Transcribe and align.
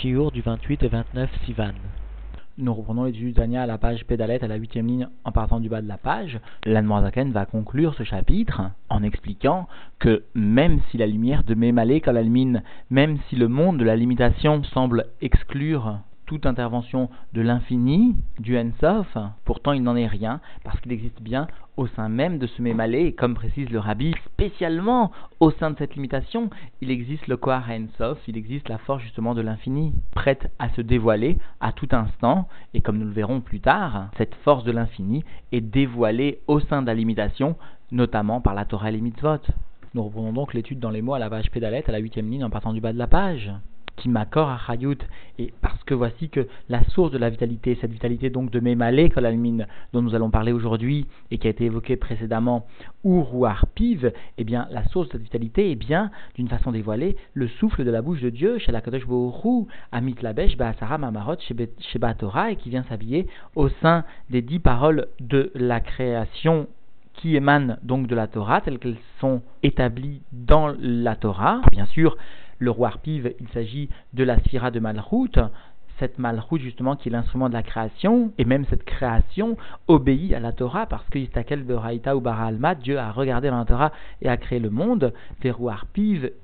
Chiour 0.00 0.30
du 0.30 0.42
28 0.42 0.84
et 0.84 0.88
29 0.88 1.28
Sivan. 1.44 1.72
Nous 2.56 2.72
reprenons 2.72 3.02
l'étude 3.02 3.34
du 3.34 3.56
à 3.56 3.66
la 3.66 3.78
page 3.78 4.04
pédalette 4.04 4.44
à 4.44 4.46
la 4.46 4.54
huitième 4.54 4.86
ligne 4.86 5.08
en 5.24 5.32
partant 5.32 5.58
du 5.58 5.68
bas 5.68 5.82
de 5.82 5.88
la 5.88 5.98
page. 5.98 6.38
L'Anmoazaken 6.66 7.32
va 7.32 7.46
conclure 7.46 7.94
ce 7.94 8.04
chapitre 8.04 8.62
en 8.90 9.02
expliquant 9.02 9.66
que 9.98 10.22
même 10.34 10.78
si 10.88 10.98
la 10.98 11.08
lumière 11.08 11.42
de 11.42 11.56
Mémalé 11.56 12.00
Kalalmine, 12.00 12.62
même 12.90 13.18
si 13.28 13.34
le 13.34 13.48
monde 13.48 13.78
de 13.78 13.84
la 13.84 13.96
limitation 13.96 14.62
semble 14.62 15.06
exclure 15.20 15.98
toute 16.28 16.44
intervention 16.44 17.08
de 17.32 17.40
l'infini, 17.40 18.14
du 18.38 18.58
Ensof, 18.58 19.16
pourtant 19.46 19.72
il 19.72 19.82
n'en 19.82 19.96
est 19.96 20.06
rien, 20.06 20.40
parce 20.62 20.78
qu'il 20.80 20.92
existe 20.92 21.22
bien 21.22 21.48
au 21.78 21.86
sein 21.86 22.10
même 22.10 22.38
de 22.38 22.46
ce 22.46 22.60
Mémalé, 22.60 23.14
comme 23.14 23.34
précise 23.34 23.70
le 23.70 23.78
Rabbi, 23.78 24.14
spécialement 24.26 25.10
au 25.40 25.50
sein 25.52 25.70
de 25.70 25.78
cette 25.78 25.94
limitation, 25.94 26.50
il 26.82 26.90
existe 26.90 27.28
le 27.28 27.38
Kohar 27.38 27.70
Ensof, 27.70 28.18
il 28.28 28.36
existe 28.36 28.68
la 28.68 28.76
force 28.76 29.02
justement 29.02 29.34
de 29.34 29.40
l'infini, 29.40 29.94
prête 30.12 30.52
à 30.58 30.68
se 30.68 30.82
dévoiler 30.82 31.38
à 31.60 31.72
tout 31.72 31.88
instant, 31.92 32.46
et 32.74 32.82
comme 32.82 32.98
nous 32.98 33.06
le 33.06 33.12
verrons 33.12 33.40
plus 33.40 33.60
tard, 33.60 34.10
cette 34.18 34.34
force 34.44 34.64
de 34.64 34.72
l'infini 34.72 35.24
est 35.52 35.62
dévoilée 35.62 36.40
au 36.46 36.60
sein 36.60 36.82
de 36.82 36.88
la 36.88 36.94
limitation, 36.94 37.56
notamment 37.90 38.42
par 38.42 38.54
la 38.54 38.66
Torah 38.66 38.90
et 38.90 38.92
les 38.92 39.00
mitzvot. 39.00 39.40
Nous 39.94 40.02
reprenons 40.02 40.34
donc 40.34 40.52
l'étude 40.52 40.78
dans 40.78 40.90
les 40.90 41.00
mots 41.00 41.14
à 41.14 41.18
la 41.18 41.30
page 41.30 41.50
pédalette 41.50 41.88
à 41.88 41.92
la 41.92 41.98
huitième 41.98 42.30
ligne 42.30 42.44
en 42.44 42.50
partant 42.50 42.74
du 42.74 42.82
bas 42.82 42.92
de 42.92 42.98
la 42.98 43.06
page 43.06 43.50
qui 43.98 44.08
m'accorde 44.08 44.50
à 44.50 44.58
Chayut, 44.66 44.98
et 45.38 45.52
parce 45.60 45.82
que 45.84 45.94
voici 45.94 46.28
que 46.28 46.46
la 46.68 46.82
source 46.84 47.10
de 47.12 47.18
la 47.18 47.30
vitalité, 47.30 47.76
cette 47.80 47.92
vitalité 47.92 48.30
donc 48.30 48.50
de 48.50 48.60
Mémalé, 48.60 49.10
Kolalmine, 49.10 49.66
dont 49.92 50.02
nous 50.02 50.14
allons 50.14 50.30
parler 50.30 50.52
aujourd'hui 50.52 51.06
et 51.30 51.38
qui 51.38 51.46
a 51.46 51.50
été 51.50 51.64
évoquée 51.64 51.96
précédemment, 51.96 52.66
ou 53.04 53.24
Piv, 53.74 54.12
eh 54.38 54.44
bien, 54.44 54.66
la 54.70 54.84
source 54.88 55.08
de 55.08 55.12
cette 55.12 55.22
vitalité 55.22 55.70
est 55.70 55.76
bien, 55.76 56.10
d'une 56.34 56.48
façon 56.48 56.72
dévoilée, 56.72 57.16
le 57.34 57.48
souffle 57.48 57.84
de 57.84 57.90
la 57.90 58.02
bouche 58.02 58.20
de 58.20 58.30
Dieu, 58.30 58.58
chez 58.58 58.72
la 58.72 58.82
Amit 59.92 60.16
Labesh, 60.22 60.56
Baasara 60.56 60.98
Mamarot, 60.98 61.36
chez 61.40 61.54
Torah, 62.18 62.50
et 62.50 62.56
qui 62.56 62.70
vient 62.70 62.84
s'habiller 62.84 63.26
au 63.54 63.68
sein 63.68 64.04
des 64.30 64.42
dix 64.42 64.58
paroles 64.58 65.06
de 65.20 65.50
la 65.54 65.80
création 65.80 66.68
qui 67.14 67.36
émanent 67.36 67.76
donc 67.82 68.06
de 68.06 68.14
la 68.14 68.28
Torah, 68.28 68.60
telles 68.60 68.78
qu'elles 68.78 68.96
sont 69.20 69.42
établies 69.62 70.22
dans 70.32 70.72
la 70.78 71.16
Torah. 71.16 71.60
Bien 71.72 71.86
sûr, 71.86 72.16
le 72.58 72.70
roi 72.70 72.92
il 73.06 73.48
s'agit 73.52 73.88
de 74.12 74.24
la 74.24 74.38
sphira 74.40 74.70
de 74.70 74.80
Malchut, 74.80 75.38
cette 75.98 76.18
Malchut 76.18 76.60
justement 76.60 76.96
qui 76.96 77.08
est 77.08 77.12
l'instrument 77.12 77.48
de 77.48 77.54
la 77.54 77.62
création, 77.62 78.32
et 78.38 78.44
même 78.44 78.64
cette 78.66 78.84
création 78.84 79.56
obéit 79.86 80.32
à 80.32 80.40
la 80.40 80.52
Torah 80.52 80.86
parce 80.86 81.08
que 81.08 81.18
Yistakel 81.18 81.62
Beraita 81.62 82.16
ou 82.16 82.20
Bara 82.20 82.46
Alma, 82.46 82.74
Dieu 82.74 82.98
a 82.98 83.10
regardé 83.10 83.50
dans 83.50 83.58
la 83.58 83.64
Torah 83.64 83.92
et 84.22 84.28
a 84.28 84.36
créé 84.36 84.58
le 84.58 84.70
monde, 84.70 85.12
Verouar 85.42 85.86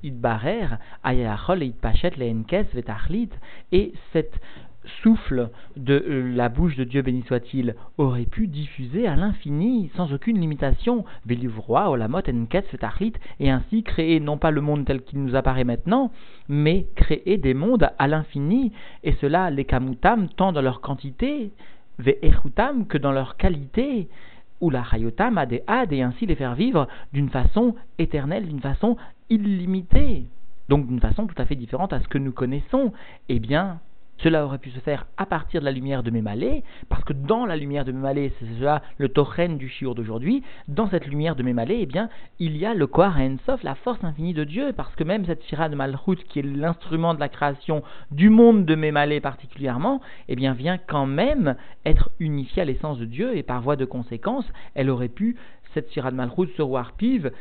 Idbarer, 0.03 0.67
Ayachol 1.03 1.63
et 1.63 1.67
Idpachet, 1.67 2.13
Leenkes, 2.17 2.75
Vetachlit, 2.75 3.31
et 3.73 3.93
cette 4.13 4.41
souffle 5.03 5.51
de 5.77 5.95
euh, 5.95 6.35
la 6.35 6.49
bouche 6.49 6.77
de 6.77 6.85
Dieu 6.85 7.03
béni 7.03 7.23
soit-il 7.27 7.75
aurait 7.99 8.27
pu 8.27 8.47
diffuser 8.47 9.07
à 9.07 9.17
l'infini 9.17 9.91
sans 9.97 10.13
aucune 10.13 10.39
limitation. 10.39 11.05
Belivroa, 11.27 11.91
Olamot, 11.91 12.29
Enket, 12.29 12.67
et 13.41 13.51
ainsi 13.51 13.83
créer 13.83 14.21
non 14.21 14.39
pas 14.39 14.51
le 14.51 14.61
monde 14.61 14.85
tel 14.85 15.03
qu'il 15.03 15.23
nous 15.23 15.35
apparaît 15.35 15.65
maintenant 15.65 16.11
mais 16.49 16.87
créer 16.95 17.39
des 17.39 17.55
mondes 17.55 17.91
à 17.99 18.09
l'infini. 18.09 18.73
Et 19.03 19.13
cela 19.21 19.51
les 19.51 19.65
Kamutam 19.65 20.29
tant 20.29 20.53
dans 20.53 20.63
leur 20.63 20.81
quantité 20.81 21.51
Ve'echutam 21.99 22.87
que 22.87 22.99
dans 22.99 23.13
leur 23.13 23.37
qualité. 23.37 24.09
Ou 24.61 24.71
la 24.71 24.85
Chayotam 24.85 25.37
ad 25.37 25.53
et 25.93 26.03
ainsi 26.03 26.27
les 26.27 26.37
faire 26.37 26.55
vivre 26.55 26.89
d'une 27.13 27.29
façon 27.29 27.75
éternelle, 27.99 28.47
d'une 28.47 28.61
façon 28.61 28.97
illimitée. 29.29 30.25
Donc 30.69 30.87
d'une 30.87 31.01
façon 31.01 31.27
tout 31.27 31.35
à 31.39 31.45
fait 31.45 31.57
différente 31.57 31.93
à 31.93 32.01
ce 32.01 32.09
que 32.09 32.19
nous 32.19 32.33
connaissons. 32.33 32.93
Eh 33.29 33.41
bien 33.41 33.81
cela 34.19 34.45
aurait 34.45 34.59
pu 34.59 34.71
se 34.71 34.79
faire 34.79 35.07
à 35.17 35.27
partir 35.27 35.61
de 35.61 35.65
la 35.65 35.73
lumière 35.73 36.03
de 36.03 36.11
Mémalé, 36.11 36.63
parce 36.89 37.05
que 37.05 37.13
dans 37.13 37.47
la 37.47 37.57
lumière 37.57 37.85
de 37.85 37.93
Mémalé, 37.93 38.33
c'est 38.39 38.47
cela 38.59 38.83
le 38.99 39.09
tochen 39.09 39.59
du 39.59 39.69
chiour 39.69 39.95
d'aujourd'hui, 39.95 40.43
dans 40.69 40.89
cette 40.89 41.07
lumière 41.07 41.37
de 41.37 41.43
Mémalé, 41.43 41.79
eh 41.81 41.87
bien, 41.87 42.09
il 42.39 42.57
y 42.57 42.65
a 42.65 42.75
le 42.75 42.87
Kohar 42.87 43.19
Ensof, 43.19 43.63
la 43.63 43.75
force 43.75 44.03
infinie 44.05 44.35
de 44.35 44.45
Dieu, 44.45 44.73
parce 44.77 44.95
que 44.95 45.05
même 45.05 45.27
cette 45.27 45.45
Shira 45.45 45.69
de 45.69 45.77
Malchut, 45.77 46.17
qui 46.29 46.39
est 46.39 46.43
l'instrument 46.43 47.15
de 47.15 47.21
la 47.21 47.29
création 47.29 47.83
du 48.11 48.31
monde 48.31 48.65
de 48.65 48.75
Mémalé 48.75 49.21
particulièrement, 49.21 50.01
eh 50.29 50.37
bien, 50.37 50.53
vient 50.53 50.79
quand 50.79 51.07
même 51.07 51.57
être 51.85 52.11
unifiée 52.21 52.63
à 52.63 52.65
l'essence 52.65 52.99
de 52.99 53.05
Dieu, 53.05 53.37
et 53.37 53.43
par 53.43 53.61
voie 53.63 53.77
de 53.77 53.85
conséquence, 53.85 54.47
elle 54.75 54.91
aurait 54.91 55.09
pu, 55.09 55.37
cette 55.75 55.93
Shira 55.93 56.11
de 56.11 56.17
Malchut, 56.17 56.49
ce 56.57 56.63
roi 56.63 56.87
Piv, 56.97 57.33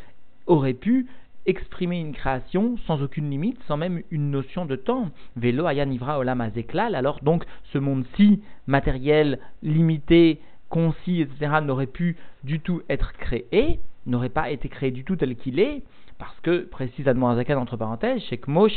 aurait 0.48 0.74
pu 0.74 1.08
exprimer 1.46 2.00
une 2.00 2.14
création 2.14 2.78
sans 2.88 3.02
aucune 3.02 3.30
limite, 3.30 3.62
sans 3.68 3.78
même 3.78 4.02
une 4.12 4.32
notion 4.32 4.66
de 4.66 4.76
temps. 4.76 5.10
Vélo 5.36 5.66
ayanivra 5.66 6.20
olam 6.20 6.42
azeklal, 6.42 6.96
alors 6.96 7.20
donc 7.22 7.46
ce 7.72 7.78
monde-ci, 7.78 8.42
matériel, 8.68 9.40
limité, 9.62 10.40
concis, 10.70 11.22
etc., 11.22 11.60
n'aurait 11.62 11.88
pu 11.88 12.18
du 12.44 12.60
tout 12.60 12.82
être 12.90 13.14
créé, 13.14 13.80
n'aurait 14.06 14.30
pas 14.30 14.50
été 14.50 14.70
créé 14.70 14.92
du 14.92 15.04
tout 15.04 15.16
tel 15.16 15.36
qu'il 15.36 15.60
est, 15.60 15.84
parce 16.24 16.40
que, 16.40 16.64
précise 16.64 17.06
Admorazakan 17.06 17.58
entre 17.58 17.76
parenthèses, 17.76 18.22
Shekmo, 18.30 18.70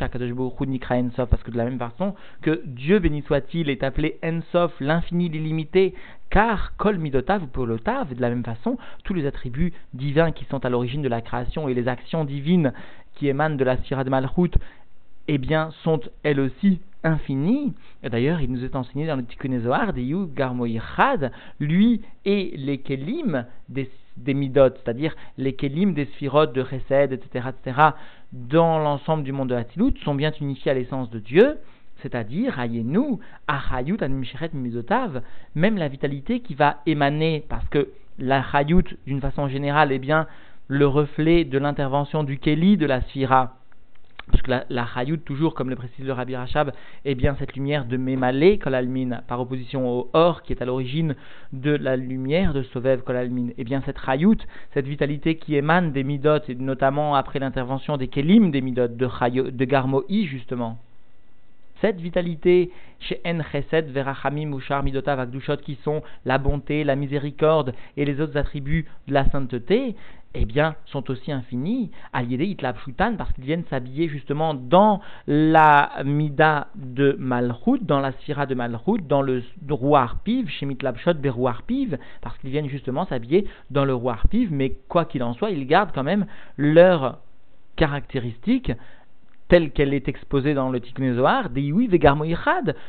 Nikra 0.67 0.97
Ensof, 0.97 1.29
parce 1.29 1.45
que 1.45 1.53
de 1.53 1.57
la 1.57 1.63
même 1.63 1.79
façon 1.79 2.17
que 2.43 2.61
Dieu 2.65 2.99
béni 2.99 3.23
soit-il 3.23 3.71
est 3.71 3.85
appelé 3.85 4.19
Ensof, 4.25 4.73
l'infini, 4.81 5.29
l'illimité, 5.29 5.95
car 6.29 6.77
Kol 6.77 6.99
Midotav 6.99 7.45
ou 7.45 7.47
Polotav, 7.47 8.13
de 8.13 8.21
la 8.21 8.31
même 8.31 8.43
façon, 8.43 8.79
tous 9.05 9.15
les 9.15 9.27
attributs 9.27 9.73
divins 9.95 10.33
qui 10.33 10.45
sont 10.47 10.65
à 10.65 10.71
l'origine 10.71 11.03
de 11.03 11.09
la 11.09 11.21
création 11.21 11.69
et 11.69 11.75
les 11.75 11.87
actions 11.87 12.25
divines 12.25 12.73
qui 13.15 13.29
émanent 13.29 13.57
de 13.57 13.63
la 13.63 13.77
Sira 13.77 14.03
de 14.03 14.11
Malchut, 14.11 14.51
eh 15.29 15.39
bien, 15.39 15.71
sont 15.83 16.01
elles 16.23 16.41
aussi 16.41 16.81
infinies. 17.03 17.75
D'ailleurs, 18.03 18.41
il 18.41 18.51
nous 18.51 18.65
est 18.65 18.77
enseigné 18.77 19.07
dans 19.07 19.17
le 19.17 19.25
Tikkun 19.25 19.61
Zohar, 19.61 19.97
Yu 19.97 20.27
Garmoïchad, 20.35 21.31
lui 21.61 22.03
et 22.25 22.53
les 22.57 22.79
Kelim 22.79 23.47
des 23.69 23.91
des 24.17 24.35
midot, 24.35 24.71
c'est-à-dire 24.77 25.15
les 25.39 25.55
kelim 25.55 25.93
des 25.93 26.07
sphirotes 26.07 26.55
de 26.55 26.65
Chesed, 26.65 27.13
etc., 27.13 27.49
etc., 27.49 27.81
dans 28.33 28.79
l'ensemble 28.79 29.23
du 29.23 29.33
monde 29.33 29.51
de 29.51 29.55
Hatilut, 29.55 29.93
sont 30.05 30.15
bien 30.15 30.33
unifiés 30.41 30.71
à 30.71 30.75
l'essence 30.75 31.11
de 31.11 31.19
Dieu, 31.19 31.59
c'est-à-dire, 32.03 32.59
ayenu, 32.59 33.19
achayut, 33.47 33.99
animisheret, 34.01 34.51
misotav, 34.53 35.23
même 35.55 35.77
la 35.77 35.89
vitalité 35.89 36.41
qui 36.41 36.55
va 36.55 36.79
émaner, 36.87 37.45
parce 37.49 37.67
que 37.69 37.89
la 38.19 38.43
chayut, 38.43 38.97
d'une 39.07 39.21
façon 39.21 39.49
générale, 39.49 39.93
est 39.93 39.99
bien 39.99 40.27
le 40.69 40.87
reflet 40.87 41.45
de 41.45 41.59
l'intervention 41.59 42.25
du 42.25 42.39
keli 42.39 42.77
de 42.77 42.87
la 42.87 43.03
sphira, 43.03 43.57
parce 44.31 44.43
que 44.43 44.51
la, 44.51 44.65
la 44.71 44.87
toujours 45.25 45.55
comme 45.55 45.71
le 45.71 45.77
précise 45.77 46.05
le 46.05 46.13
Rabbi 46.13 46.35
Rachab, 46.35 46.73
est 47.05 47.15
bien 47.15 47.37
cette 47.39 47.55
lumière 47.55 47.85
de 47.85 47.97
Mémalé 47.97 48.59
Kolalmin, 48.59 49.23
par 49.29 49.41
opposition 49.41 49.89
au 49.89 50.11
Or, 50.15 50.43
qui 50.43 50.53
est 50.53 50.63
à 50.63 50.65
l'origine 50.65 51.15
de 51.53 51.71
la 51.71 51.97
lumière 51.97 52.53
de 52.53 52.63
Sovev 52.63 53.03
Kolalmin. 53.03 53.51
Et 53.57 53.65
bien 53.65 53.83
cette 53.87 53.99
Hayut, 54.07 54.39
cette 54.75 54.87
vitalité 54.87 55.37
qui 55.37 55.55
émane 55.55 55.93
des 55.93 56.03
Midot, 56.03 56.41
et 56.49 56.55
notamment 56.57 57.15
après 57.15 57.39
l'intervention 57.39 57.97
des 57.97 58.09
Kelim 58.09 58.51
des 58.51 58.61
Midot, 58.61 58.89
de, 58.89 59.51
de 59.51 59.65
Garmoï 59.65 60.27
justement. 60.27 60.79
Cette 61.81 62.01
vitalité 62.01 62.71
chez 63.01 63.21
En 63.27 63.43
Chesed, 63.43 63.91
Verachamim, 63.91 64.57
Ushar, 64.57 64.83
Midotav, 64.83 65.21
Akdushot, 65.21 65.59
qui 65.59 65.77
sont 65.85 66.03
la 66.25 66.39
bonté, 66.39 66.85
la 66.85 66.97
miséricorde 66.97 67.75
et 67.97 68.05
les 68.05 68.21
autres 68.21 68.37
attributs 68.37 68.87
de 69.09 69.15
la 69.15 69.29
sainteté, 69.31 69.95
eh 70.39 70.45
bien, 70.45 70.75
sont 70.87 71.11
aussi 71.11 71.33
infinis, 71.33 71.91
Aliédé 72.13 72.45
Itlab 72.45 72.77
Shutan, 72.85 73.17
parce 73.17 73.33
qu'ils 73.33 73.45
viennent 73.45 73.65
s'habiller 73.71 74.09
justement 74.09 74.53
dans 74.53 75.01
la 75.27 75.91
Mida 76.05 76.69
de 76.75 77.17
Malchut, 77.19 77.81
dans 77.83 78.01
la 78.01 78.13
Sphira 78.13 78.45
de 78.47 78.55
Malchut, 78.55 79.03
dans 79.09 79.23
le 79.23 79.43
Rouar 79.71 80.19
Piv, 80.25 80.49
chez 80.49 80.67
Mitlabshot 80.67 81.15
Berouar 81.15 81.63
Piv, 81.63 81.99
parce 82.21 82.37
qu'ils 82.39 82.51
viennent 82.51 82.69
justement 82.69 83.07
s'habiller 83.07 83.47
dans 83.71 83.85
le 83.85 83.95
Rouar 83.95 84.29
Piv, 84.29 84.53
mais 84.53 84.75
quoi 84.89 85.07
qu'il 85.07 85.23
en 85.23 85.33
soit, 85.33 85.51
ils 85.51 85.67
gardent 85.67 85.93
quand 85.95 86.05
même 86.05 86.27
leurs 86.59 87.19
caractéristiques 87.77 88.73
telle 89.49 89.71
qu'elle 89.71 89.95
est 89.95 90.09
exposée 90.09 90.55
dans 90.55 90.71
le 90.71 90.81
Tikkun 90.81 91.15
Zohar, 91.15 91.51
des 91.51 91.63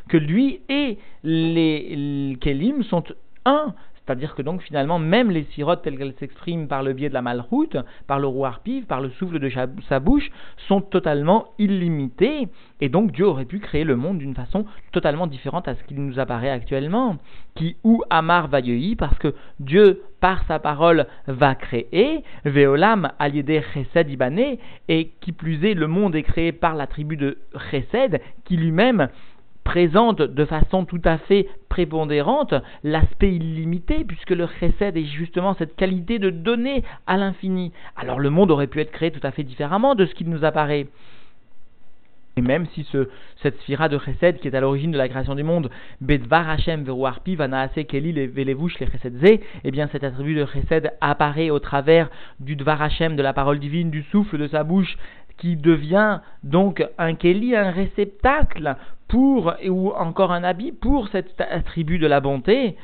que 0.09 0.17
lui 0.17 0.61
et 0.69 0.97
les 1.23 2.37
Kelim 2.41 2.83
sont 2.83 3.03
un, 3.45 3.73
c'est-à-dire 4.07 4.35
que 4.35 4.41
donc 4.41 4.61
finalement, 4.61 4.99
même 4.99 5.31
les 5.31 5.43
sirotes 5.53 5.81
telles 5.81 5.97
qu'elles 5.97 6.13
s'expriment 6.17 6.69
par 6.69 6.81
le 6.81 6.93
biais 6.93 7.09
de 7.09 7.13
la 7.13 7.21
malroute, 7.21 7.75
par 8.07 8.19
le 8.19 8.27
roi 8.27 8.47
arpive, 8.47 8.85
par 8.85 9.01
le 9.01 9.09
souffle 9.09 9.37
de 9.37 9.51
sa 9.89 9.99
bouche, 9.99 10.29
sont 10.69 10.79
totalement 10.79 11.47
illimitées. 11.59 12.47
Et 12.79 12.87
donc 12.87 13.11
Dieu 13.11 13.27
aurait 13.27 13.45
pu 13.45 13.59
créer 13.59 13.83
le 13.83 13.97
monde 13.97 14.19
d'une 14.19 14.33
façon 14.33 14.65
totalement 14.93 15.27
différente 15.27 15.67
à 15.67 15.75
ce 15.75 15.83
qu'il 15.83 16.01
nous 16.01 16.19
apparaît 16.19 16.49
actuellement. 16.49 17.17
Qui 17.55 17.75
ou 17.83 18.01
Amar 18.09 18.47
va 18.47 18.61
parce 18.97 19.17
que 19.17 19.33
Dieu, 19.59 20.01
par 20.21 20.45
sa 20.47 20.59
parole, 20.59 21.05
va 21.27 21.55
créer, 21.55 22.23
Veolam 22.45 23.11
aliédé 23.19 23.61
Chesed 23.73 24.09
Ibané, 24.09 24.59
et 24.87 25.11
qui 25.21 25.31
plus 25.31 25.63
est, 25.65 25.73
le 25.73 25.87
monde 25.87 26.15
est 26.15 26.23
créé 26.23 26.51
par 26.51 26.75
la 26.75 26.87
tribu 26.87 27.17
de 27.17 27.37
Chesed, 27.69 28.21
qui 28.45 28.57
lui-même 28.57 29.09
présente 29.67 30.21
de 30.21 30.45
façon 30.45 30.85
tout 30.85 31.01
à 31.03 31.17
fait 31.17 31.49
prépondérante 31.67 32.53
l'aspect 32.85 33.33
illimité, 33.33 34.05
puisque 34.05 34.29
le 34.29 34.47
chesed 34.47 34.95
est 34.95 35.03
justement 35.03 35.55
cette 35.55 35.75
qualité 35.75 36.19
de 36.19 36.29
donner 36.29 36.85
à 37.05 37.17
l'infini. 37.17 37.73
Alors 37.97 38.17
le 38.17 38.29
monde 38.29 38.49
aurait 38.49 38.67
pu 38.67 38.79
être 38.79 38.91
créé 38.91 39.11
tout 39.11 39.27
à 39.27 39.31
fait 39.31 39.43
différemment 39.43 39.93
de 39.93 40.05
ce 40.05 40.15
qu'il 40.15 40.29
nous 40.29 40.45
apparaît. 40.45 40.87
Et 42.37 42.41
même 42.41 42.65
si 42.67 42.85
ce, 42.85 43.09
cette 43.43 43.59
sphira 43.59 43.89
de 43.89 43.99
chesed 43.99 44.39
qui 44.39 44.47
est 44.47 44.55
à 44.55 44.61
l'origine 44.61 44.91
de 44.91 44.97
la 44.97 45.09
création 45.09 45.35
du 45.35 45.43
monde, 45.43 45.69
Bedvar 45.99 46.49
Hashem 46.49 46.85
Vanaase 46.85 47.83
Kelil 47.89 48.25
Velevouch 48.29 48.79
les 48.79 49.41
eh 49.65 49.71
bien 49.71 49.89
cet 49.91 50.05
attribut 50.05 50.35
de 50.35 50.45
chesed 50.45 50.93
apparaît 51.01 51.49
au 51.49 51.59
travers 51.59 52.09
du 52.39 52.55
Dvar 52.55 52.81
Hashem, 52.81 53.17
de 53.17 53.21
la 53.21 53.33
parole 53.33 53.59
divine, 53.59 53.91
du 53.91 54.03
souffle 54.03 54.37
de 54.37 54.47
sa 54.47 54.63
bouche, 54.63 54.95
qui 55.37 55.55
devient 55.55 56.19
donc 56.43 56.85
un 56.97 57.15
keli, 57.15 57.55
un 57.55 57.71
réceptacle 57.71 58.75
pour, 59.07 59.53
ou 59.67 59.91
encore 59.91 60.31
un 60.31 60.43
habit 60.43 60.71
pour 60.71 61.07
cet 61.09 61.39
attribut 61.39 61.99
de 61.99 62.07
la 62.07 62.19
bonté, 62.19 62.75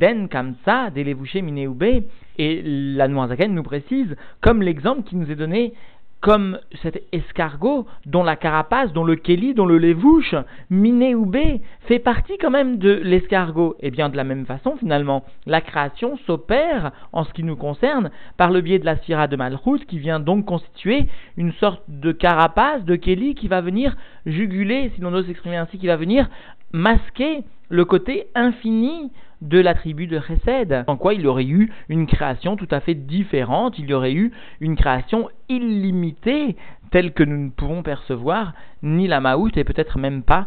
den 0.00 0.28
kamsa, 0.28 0.90
delevouché 0.90 1.42
mineoube, 1.42 2.04
et 2.38 2.62
la 2.64 3.08
Noirzaken 3.08 3.54
nous 3.54 3.62
précise, 3.62 4.16
comme 4.40 4.62
l'exemple 4.62 5.02
qui 5.02 5.16
nous 5.16 5.30
est 5.30 5.36
donné 5.36 5.74
comme 6.20 6.58
cet 6.82 7.02
escargot 7.12 7.86
dont 8.06 8.24
la 8.24 8.36
carapace, 8.36 8.92
dont 8.92 9.04
le 9.04 9.16
kelly, 9.16 9.54
dont 9.54 9.66
le 9.66 9.78
lévouche, 9.78 10.34
miné 10.70 11.14
ou 11.14 11.26
B, 11.26 11.36
fait 11.82 11.98
partie 11.98 12.38
quand 12.38 12.50
même 12.50 12.78
de 12.78 12.90
l'escargot. 12.90 13.76
Et 13.80 13.88
eh 13.88 13.90
bien 13.90 14.08
de 14.08 14.16
la 14.16 14.24
même 14.24 14.46
façon, 14.46 14.76
finalement, 14.76 15.24
la 15.46 15.60
création 15.60 16.16
s'opère, 16.26 16.92
en 17.12 17.24
ce 17.24 17.32
qui 17.32 17.44
nous 17.44 17.56
concerne, 17.56 18.10
par 18.36 18.50
le 18.50 18.60
biais 18.60 18.78
de 18.78 18.84
la 18.84 18.96
sphira 18.96 19.28
de 19.28 19.36
Malchut, 19.36 19.84
qui 19.86 19.98
vient 19.98 20.20
donc 20.20 20.44
constituer 20.44 21.06
une 21.36 21.52
sorte 21.54 21.82
de 21.88 22.12
carapace, 22.12 22.84
de 22.84 22.96
kelly, 22.96 23.34
qui 23.34 23.48
va 23.48 23.60
venir 23.60 23.96
juguler, 24.26 24.90
si 24.94 25.00
l'on 25.00 25.14
ose 25.14 25.26
s'exprimer 25.26 25.56
ainsi, 25.56 25.78
qui 25.78 25.86
va 25.86 25.96
venir 25.96 26.28
masquer 26.72 27.44
le 27.68 27.84
côté 27.84 28.26
infini 28.34 29.10
de 29.40 29.58
la 29.58 29.74
tribu 29.74 30.06
de 30.06 30.20
Chesed, 30.20 30.84
en 30.86 30.96
quoi 30.96 31.14
il 31.14 31.26
aurait 31.26 31.46
eu 31.46 31.72
une 31.88 32.06
création 32.06 32.56
tout 32.56 32.68
à 32.70 32.80
fait 32.80 32.94
différente, 32.94 33.78
il 33.78 33.86
y 33.86 33.94
aurait 33.94 34.12
eu 34.12 34.32
une 34.60 34.76
création 34.76 35.28
illimitée, 35.48 36.56
telle 36.90 37.12
que 37.12 37.22
nous 37.22 37.36
ne 37.36 37.50
pouvons 37.50 37.82
percevoir 37.82 38.54
ni 38.82 39.06
la 39.06 39.20
Maout 39.20 39.56
et 39.56 39.64
peut-être 39.64 39.98
même 39.98 40.22
pas 40.22 40.46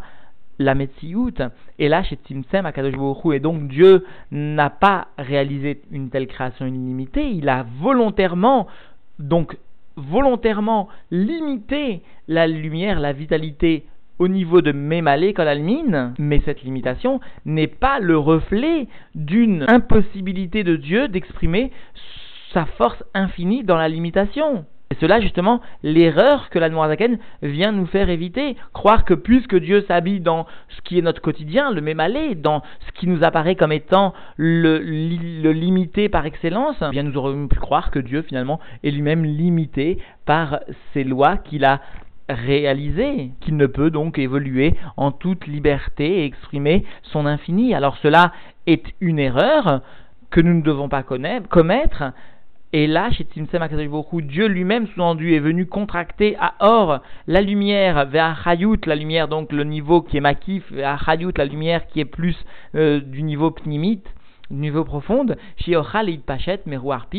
la 0.59 0.75
Metsiout. 0.75 1.33
Et 1.79 1.87
là, 1.87 2.03
chez 2.03 2.17
Tzimtzem, 2.17 2.65
Akadosh 2.65 2.95
et 3.33 3.39
donc 3.39 3.67
Dieu 3.67 4.05
n'a 4.31 4.69
pas 4.69 5.07
réalisé 5.17 5.81
une 5.91 6.09
telle 6.09 6.27
création 6.27 6.65
illimitée, 6.65 7.29
il 7.29 7.49
a 7.49 7.65
volontairement, 7.79 8.67
donc 9.19 9.57
volontairement 9.95 10.87
limité 11.11 12.01
la 12.27 12.47
lumière, 12.47 12.99
la 12.99 13.13
vitalité 13.13 13.85
au 14.21 14.27
niveau 14.27 14.61
de 14.61 14.71
Mémalé 14.71 15.33
Kolalmin, 15.33 16.13
mais 16.19 16.41
cette 16.45 16.61
limitation 16.61 17.19
n'est 17.43 17.65
pas 17.65 17.97
le 17.99 18.19
reflet 18.19 18.87
d'une 19.15 19.65
impossibilité 19.67 20.63
de 20.63 20.75
Dieu 20.75 21.07
d'exprimer 21.07 21.71
sa 22.53 22.65
force 22.65 23.03
infinie 23.15 23.63
dans 23.63 23.77
la 23.77 23.89
limitation. 23.89 24.65
Et 24.91 24.95
cela, 24.99 25.21
justement, 25.21 25.59
l'erreur 25.81 26.51
que 26.51 26.59
la 26.59 26.69
Noirzaken 26.69 27.17
vient 27.41 27.71
nous 27.71 27.87
faire 27.87 28.09
éviter. 28.09 28.57
Croire 28.73 29.05
que 29.05 29.15
puisque 29.15 29.55
Dieu 29.55 29.81
s'habille 29.87 30.19
dans 30.19 30.45
ce 30.69 30.81
qui 30.81 30.99
est 30.99 31.01
notre 31.01 31.21
quotidien, 31.21 31.71
le 31.71 31.81
Mémalé, 31.81 32.35
dans 32.35 32.61
ce 32.85 32.91
qui 32.99 33.07
nous 33.07 33.23
apparaît 33.23 33.55
comme 33.55 33.71
étant 33.71 34.13
le, 34.37 34.77
le 34.79 35.51
limité 35.51 36.09
par 36.09 36.27
excellence, 36.27 36.75
eh 36.85 36.91
bien 36.91 37.01
nous 37.01 37.17
aurions 37.17 37.47
pu 37.47 37.57
croire 37.57 37.89
que 37.89 37.97
Dieu, 37.99 38.21
finalement, 38.21 38.59
est 38.83 38.91
lui-même 38.91 39.23
limité 39.23 39.97
par 40.27 40.59
ces 40.93 41.03
lois 41.03 41.37
qu'il 41.37 41.65
a 41.65 41.81
réaliser, 42.33 43.31
qu'il 43.41 43.57
ne 43.57 43.65
peut 43.65 43.89
donc 43.89 44.17
évoluer 44.17 44.75
en 44.97 45.11
toute 45.11 45.47
liberté 45.47 46.19
et 46.19 46.25
exprimer 46.25 46.85
son 47.03 47.25
infini. 47.25 47.73
Alors 47.73 47.97
cela 47.97 48.31
est 48.67 48.83
une 48.99 49.19
erreur 49.19 49.81
que 50.29 50.41
nous 50.41 50.53
ne 50.53 50.61
devons 50.61 50.89
pas 50.89 51.03
commettre. 51.03 52.13
Et 52.73 52.87
là, 52.87 53.11
chez 53.11 53.27
beaucoup, 53.89 54.21
Dieu 54.21 54.47
lui-même 54.47 54.87
sous-entendu 54.87 55.33
est 55.33 55.39
venu 55.39 55.65
contracter 55.65 56.37
à 56.39 56.53
or 56.61 57.01
la 57.27 57.41
lumière 57.41 58.05
vers 58.05 58.47
Hayut, 58.47 58.79
la 58.85 58.95
lumière 58.95 59.27
donc 59.27 59.51
le 59.51 59.65
niveau 59.65 60.01
qui 60.01 60.15
est 60.15 60.21
makif, 60.21 60.71
vers 60.71 61.09
Hayut, 61.09 61.33
la 61.35 61.43
lumière 61.43 61.85
qui 61.87 61.99
est 61.99 62.05
plus 62.05 62.37
euh, 62.75 63.01
du 63.01 63.23
niveau 63.23 63.51
pnimite, 63.51 64.07
niveau 64.51 64.83
profonde, 64.83 65.37
Pachet 66.25 66.61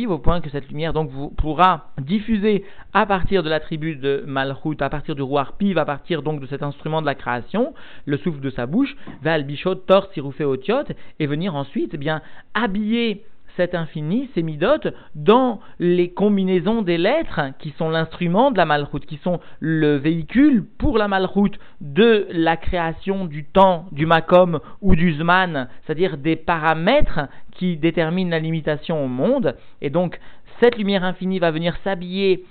au 0.07 0.19
point 0.19 0.41
que 0.41 0.51
cette 0.51 0.69
lumière 0.69 0.93
donc 0.93 1.11
vous 1.11 1.31
pourra 1.31 1.91
diffuser 2.01 2.65
à 2.93 3.07
partir 3.07 3.43
de 3.43 3.49
l'attribut 3.49 3.97
de 3.97 4.23
Malchut, 4.27 4.77
à 4.81 4.91
partir 4.91 5.15
du 5.15 5.23
Ruarpi, 5.23 5.77
à 5.77 5.85
partir 5.85 6.23
donc 6.23 6.41
de 6.41 6.47
cet 6.47 6.63
instrument 6.63 7.01
de 7.01 7.07
la 7.07 7.15
création, 7.15 7.75
le 8.05 8.17
souffle 8.19 8.41
de 8.41 8.51
sa 8.51 8.67
bouche, 8.67 8.97
va 9.23 9.33
Bichot, 9.41 9.75
Tor, 9.75 10.09
Otiot, 10.45 10.85
et 11.19 11.27
venir 11.27 11.57
ensuite 11.57 11.91
eh 11.95 11.99
bien 11.99 12.23
habiller 12.55 13.25
cet 13.57 13.75
infini, 13.75 14.29
ces 14.35 14.43
midotes, 14.43 14.89
dans 15.15 15.61
les 15.79 16.11
combinaisons 16.11 16.83
des 16.83 16.99
lettres 16.99 17.41
qui 17.59 17.71
sont 17.71 17.91
l'instrument 17.91 18.51
de 18.51 18.57
la 18.57 18.65
malroute, 18.65 19.07
qui 19.07 19.19
sont 19.19 19.41
le 19.61 19.97
véhicule 19.97 20.65
pour 20.79 20.99
la 20.99 21.09
malroute 21.09 21.59
de 21.81 22.27
la 22.31 22.57
création 22.57 23.25
du 23.25 23.45
temps, 23.45 23.87
du 23.93 24.07
makom 24.07 24.61
ou 24.81 24.97
du 24.97 25.15
zman, 25.15 25.69
c'est-à-dire 25.85 26.17
des 26.17 26.37
paramètres 26.37 27.29
qui 27.53 27.77
déterminent 27.77 28.31
la 28.31 28.39
limitation 28.39 29.05
au 29.05 29.09
monde. 29.09 29.57
Et 29.81 29.91
donc, 29.91 30.19
cette 30.61 30.77
lumière 30.77 31.05
infinie 31.05 31.39
va 31.39 31.51
venir 31.51 31.77
s'habiller 31.85 32.45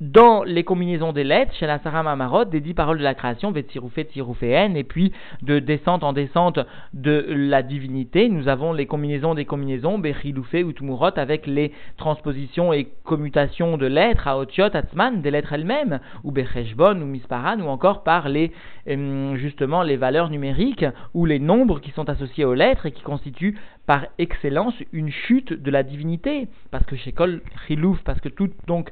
dans 0.00 0.44
les 0.44 0.62
combinaisons 0.62 1.12
des 1.12 1.24
lettres, 1.24 1.54
chez 1.54 1.66
la 1.66 1.78
Sarah 1.78 2.02
Mamarot, 2.02 2.44
des 2.44 2.60
dix 2.60 2.74
paroles 2.74 2.98
de 2.98 3.02
la 3.02 3.14
création, 3.14 3.52
et 3.54 4.84
puis 4.84 5.12
de 5.42 5.58
descente 5.58 6.04
en 6.04 6.12
descente 6.12 6.58
de 6.92 7.24
la 7.28 7.62
divinité, 7.62 8.28
nous 8.28 8.48
avons 8.48 8.72
les 8.72 8.86
combinaisons 8.86 9.34
des 9.34 9.46
combinaisons, 9.46 9.98
Bechiloufé 9.98 10.64
ou 10.64 10.72
Tumurot, 10.72 11.16
avec 11.16 11.46
les 11.46 11.72
transpositions 11.96 12.72
et 12.72 12.88
commutations 13.04 13.78
de 13.78 13.86
lettres 13.86 14.28
à 14.28 14.38
Otiot, 14.38 14.74
Atzman, 14.74 15.22
des 15.22 15.30
lettres 15.30 15.54
elles-mêmes, 15.54 16.00
ou 16.24 16.30
Becheshbon, 16.30 17.00
ou 17.00 17.06
Misparan, 17.06 17.60
ou 17.60 17.68
encore 17.68 18.02
par 18.02 18.28
les, 18.28 18.52
euh, 18.88 19.36
justement, 19.36 19.82
les 19.82 19.96
valeurs 19.96 20.28
numériques, 20.28 20.84
ou 21.14 21.24
les 21.24 21.38
nombres 21.38 21.80
qui 21.80 21.90
sont 21.92 22.08
associés 22.10 22.44
aux 22.44 22.54
lettres 22.54 22.86
et 22.86 22.92
qui 22.92 23.02
constituent 23.02 23.58
par 23.86 24.06
excellence 24.18 24.74
une 24.92 25.10
chute 25.10 25.52
de 25.52 25.70
la 25.70 25.84
divinité, 25.84 26.48
parce 26.70 26.84
que 26.84 26.96
chez 26.96 27.12
Kol 27.12 27.40
Chilouf, 27.66 28.02
parce 28.02 28.20
que 28.20 28.28
tout, 28.28 28.50
donc, 28.66 28.90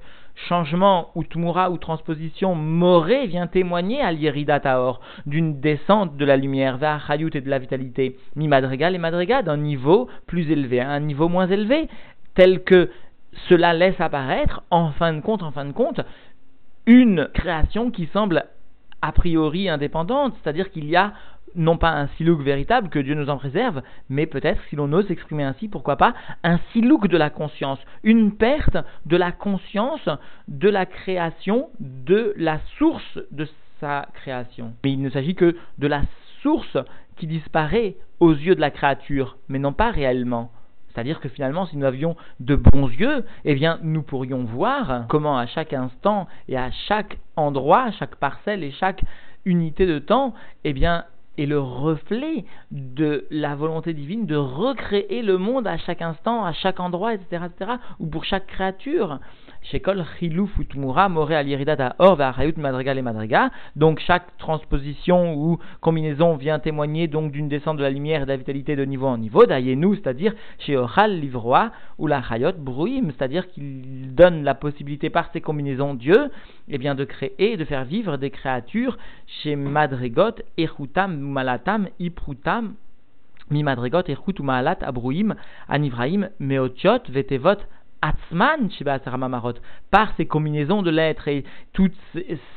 changement 0.48 1.10
ou 1.14 1.24
tmura 1.24 1.70
ou 1.70 1.78
transposition 1.78 2.54
morée 2.54 3.26
vient 3.26 3.46
témoigner 3.46 4.00
à 4.00 4.12
l'Yerida 4.12 4.60
Taor 4.60 5.00
d'une 5.26 5.60
descente 5.60 6.16
de 6.16 6.24
la 6.24 6.36
lumière 6.36 6.76
vers 6.76 7.10
Hayut 7.10 7.30
et 7.34 7.40
de 7.40 7.50
la 7.50 7.58
vitalité, 7.58 8.16
mi 8.36 8.48
madrigal 8.48 8.94
et 8.94 8.98
madriga 8.98 9.42
d'un 9.42 9.56
niveau 9.56 10.08
plus 10.26 10.50
élevé 10.50 10.80
à 10.80 10.90
un 10.90 11.00
niveau 11.00 11.28
moins 11.28 11.48
élevé, 11.48 11.88
tel 12.34 12.62
que 12.62 12.90
cela 13.48 13.74
laisse 13.74 14.00
apparaître, 14.00 14.62
en 14.70 14.92
fin 14.92 15.12
de 15.12 15.20
compte, 15.20 15.42
en 15.42 15.50
fin 15.50 15.64
de 15.64 15.72
compte, 15.72 16.00
une 16.86 17.28
création 17.34 17.90
qui 17.90 18.06
semble 18.06 18.44
a 19.02 19.12
priori 19.12 19.68
indépendante, 19.68 20.34
c'est-à-dire 20.42 20.70
qu'il 20.70 20.86
y 20.86 20.96
a 20.96 21.12
non 21.54 21.76
pas 21.76 21.90
un 21.90 22.08
silouk 22.16 22.40
véritable, 22.40 22.88
que 22.88 22.98
Dieu 22.98 23.14
nous 23.14 23.30
en 23.30 23.36
préserve, 23.36 23.82
mais 24.08 24.26
peut-être, 24.26 24.60
si 24.68 24.76
l'on 24.76 24.92
ose 24.92 25.06
s'exprimer 25.06 25.44
ainsi, 25.44 25.68
pourquoi 25.68 25.96
pas, 25.96 26.14
un 26.42 26.58
silouk 26.72 27.08
de 27.08 27.16
la 27.16 27.30
conscience, 27.30 27.78
une 28.02 28.32
perte 28.32 28.76
de 29.06 29.16
la 29.16 29.32
conscience 29.32 30.08
de 30.48 30.68
la 30.68 30.86
création, 30.86 31.68
de 31.80 32.34
la 32.36 32.60
source 32.78 33.18
de 33.30 33.48
sa 33.80 34.08
création. 34.14 34.72
Mais 34.84 34.92
il 34.92 35.02
ne 35.02 35.10
s'agit 35.10 35.34
que 35.34 35.56
de 35.78 35.86
la 35.86 36.02
source 36.42 36.78
qui 37.16 37.26
disparaît 37.26 37.96
aux 38.20 38.32
yeux 38.32 38.54
de 38.54 38.60
la 38.60 38.70
créature, 38.70 39.36
mais 39.48 39.58
non 39.58 39.72
pas 39.72 39.90
réellement. 39.90 40.50
C'est-à-dire 40.94 41.20
que 41.20 41.28
finalement, 41.28 41.66
si 41.66 41.76
nous 41.76 41.86
avions 41.86 42.16
de 42.38 42.54
bons 42.54 42.88
yeux, 42.88 43.24
eh 43.44 43.54
bien, 43.54 43.78
nous 43.82 44.02
pourrions 44.02 44.44
voir 44.44 45.06
comment 45.08 45.36
à 45.36 45.46
chaque 45.46 45.72
instant 45.72 46.28
et 46.48 46.56
à 46.56 46.70
chaque 46.86 47.18
endroit, 47.36 47.90
chaque 47.98 48.14
parcelle 48.16 48.62
et 48.62 48.70
chaque 48.70 49.02
unité 49.44 49.86
de 49.86 49.98
temps, 49.98 50.34
eh 50.62 50.72
bien, 50.72 51.04
est 51.38 51.46
le 51.46 51.58
reflet 51.58 52.44
de 52.70 53.26
la 53.30 53.54
volonté 53.54 53.92
divine 53.92 54.26
de 54.26 54.36
recréer 54.36 55.22
le 55.22 55.38
monde 55.38 55.66
à 55.66 55.76
chaque 55.78 56.02
instant, 56.02 56.44
à 56.44 56.52
chaque 56.52 56.80
endroit, 56.80 57.14
etc., 57.14 57.44
etc., 57.46 57.72
ou 57.98 58.06
pour 58.06 58.24
chaque 58.24 58.46
créature. 58.46 59.18
Shekol 59.64 60.04
Chilou 60.18 60.46
Futmura 60.46 61.08
More 61.08 61.32
Aliridata 61.32 61.96
Or 61.98 62.20
Hayut 62.20 62.56
Madriga 62.58 62.94
et 62.94 63.02
Madriga. 63.02 63.50
Donc 63.76 64.00
chaque 64.00 64.36
transposition 64.36 65.34
ou 65.34 65.58
combinaison 65.80 66.36
vient 66.36 66.58
témoigner 66.58 67.08
donc 67.08 67.32
d'une 67.32 67.48
descente 67.48 67.78
de 67.78 67.82
la 67.82 67.90
lumière 67.90 68.22
et 68.22 68.24
de 68.24 68.30
la 68.30 68.36
vitalité 68.36 68.76
de 68.76 68.84
niveau 68.84 69.06
en 69.06 69.18
niveau. 69.18 69.46
Dayenu, 69.46 69.96
c'est-à-dire 69.96 70.34
chez 70.58 70.76
Ochal 70.76 71.18
Livroa 71.18 71.72
ou 71.98 72.06
la 72.06 72.22
Hayot 72.30 72.52
Bruim, 72.58 73.10
c'est-à-dire 73.10 73.48
qu'il 73.48 74.14
donne 74.14 74.44
la 74.44 74.54
possibilité 74.54 75.10
par 75.10 75.30
ces 75.32 75.40
combinaisons 75.40 75.94
Dieu 75.94 76.30
eh 76.68 76.78
bien, 76.78 76.94
de 76.94 77.04
créer, 77.04 77.56
de 77.56 77.64
faire 77.64 77.84
vivre 77.84 78.16
des 78.16 78.30
créatures 78.30 78.98
chez 79.26 79.56
Madrigot, 79.56 80.36
Echutam, 80.58 81.18
Malatam, 81.18 81.88
Iprutam, 81.98 82.74
Mi 83.50 83.62
Madrigot, 83.62 84.02
Echut, 84.08 84.40
Malat, 84.40 84.78
Abruim, 84.82 85.34
Anivraim, 85.68 86.28
Meotiot, 86.38 87.00
Vetevot, 87.10 87.58
Atzman 88.04 88.68
par 89.90 90.12
ces 90.18 90.26
combinaisons 90.26 90.82
de 90.82 90.90
lettres 90.90 91.28
et 91.28 91.42
tous 91.72 91.90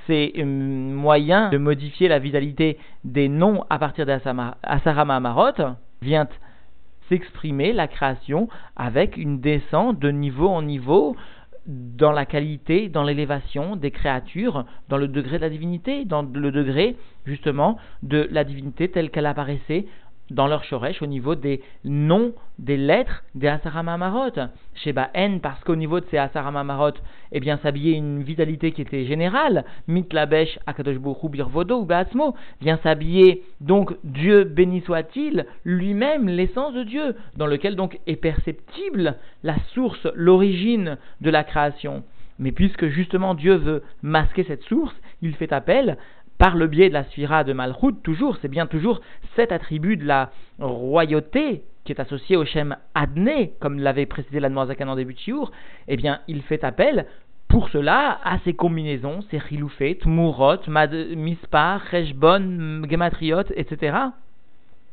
ces 0.05 0.33
euh, 0.37 0.43
moyens 0.43 1.51
de 1.51 1.57
modifier 1.57 2.09
la 2.09 2.19
vitalité 2.19 2.77
des 3.05 3.29
noms 3.29 3.63
à 3.69 3.79
partir 3.79 4.05
d'Asarama 4.05 5.15
Amarot, 5.15 5.75
vient 6.01 6.27
s'exprimer 7.07 7.71
la 7.71 7.87
création 7.87 8.49
avec 8.75 9.15
une 9.15 9.39
descente 9.39 9.99
de 9.99 10.11
niveau 10.11 10.49
en 10.49 10.63
niveau 10.63 11.15
dans 11.65 12.11
la 12.11 12.25
qualité, 12.25 12.89
dans 12.89 13.03
l'élévation 13.03 13.77
des 13.77 13.91
créatures, 13.91 14.65
dans 14.89 14.97
le 14.97 15.07
degré 15.07 15.37
de 15.37 15.43
la 15.43 15.49
divinité, 15.49 16.03
dans 16.03 16.23
le 16.23 16.51
degré 16.51 16.97
justement 17.25 17.77
de 18.03 18.27
la 18.31 18.43
divinité 18.43 18.89
telle 18.89 19.11
qu'elle 19.11 19.25
apparaissait 19.25 19.85
dans 20.29 20.48
leur 20.48 20.63
shoresh 20.63 21.01
au 21.01 21.05
niveau 21.05 21.36
des 21.36 21.62
noms, 21.84 22.34
des 22.60 22.77
lettres 22.77 23.24
des 23.36 23.48
Asaramamarot. 23.48 24.31
Sheba 24.75 25.10
N, 25.13 25.39
parce 25.39 25.63
qu'au 25.63 25.75
niveau 25.75 26.00
de 26.00 26.05
ces 26.12 26.17
Asaramamarot, 26.17 26.93
eh 27.31 27.39
bien, 27.39 27.57
s'habillait 27.57 27.98
une 27.98 28.24
vitalité 28.24 28.72
qui 28.72 28.81
était 28.81 29.05
générale. 29.05 29.65
Mitlabesh 29.88 30.60
Akadosh 30.65 30.98
Birvodo 30.98 31.79
ou 31.79 31.86
Beatzmo 31.86 32.36
vient 32.62 32.77
s'habiller, 32.84 33.43
donc, 33.62 33.96
Dieu 34.03 34.43
béni 34.43 34.81
soit-il, 34.81 35.46
lui-même, 35.65 36.27
l'essence 36.27 36.74
de 36.74 36.84
Dieu, 36.84 37.15
dans 37.36 37.48
lequel 37.48 37.75
donc 37.75 38.00
est 38.07 38.15
perceptible 38.15 39.15
la 39.43 39.55
source, 39.74 40.07
l'origine 40.15 40.98
de 41.22 41.29
la 41.29 41.43
création. 41.43 42.03
Mais 42.39 42.51
puisque 42.51 42.88
justement 42.88 43.34
Dieu 43.34 43.55
veut 43.55 43.84
masquer 44.03 44.43
cette 44.43 44.63
source, 44.63 44.96
il 45.22 45.34
fait 45.36 45.51
appel 45.51 45.98
par 46.38 46.56
le 46.56 46.67
biais 46.67 46.89
de 46.89 46.94
la 46.94 47.03
sphira 47.06 47.44
de 47.44 47.53
Malchut, 47.53 47.96
toujours, 48.03 48.38
c'est 48.41 48.48
bien 48.48 48.67
toujours 48.67 49.01
cet 49.36 49.51
attribut 49.51 49.98
de 49.98 50.06
la 50.06 50.32
royauté 50.60 51.63
qui 51.84 51.94
est 51.94 52.01
associé 52.01 52.36
au 52.36 52.44
Shem 52.44 52.75
Adné, 52.96 53.53
comme 53.62 53.79
l'avait 53.79 54.06
précisé 54.06 54.41
la 54.41 54.50
Noirzakan 54.50 54.89
en 54.89 54.96
début 54.98 55.13
de 55.13 55.20
Chiour, 55.20 55.51
eh 55.88 55.96
bien, 55.96 56.20
il 56.27 56.41
fait 56.41 56.65
appel 56.65 57.06
pour 57.48 57.70
cela 57.70 58.20
à 58.25 58.39
ces 58.39 58.53
combinaisons, 58.53 59.22
ces 59.32 59.39
chiloufet, 59.39 60.00
Murot, 60.06 60.58
Mispar, 61.15 61.82
Reshbon, 61.89 62.84
Gematriot, 62.89 63.53
etc. 63.56 63.98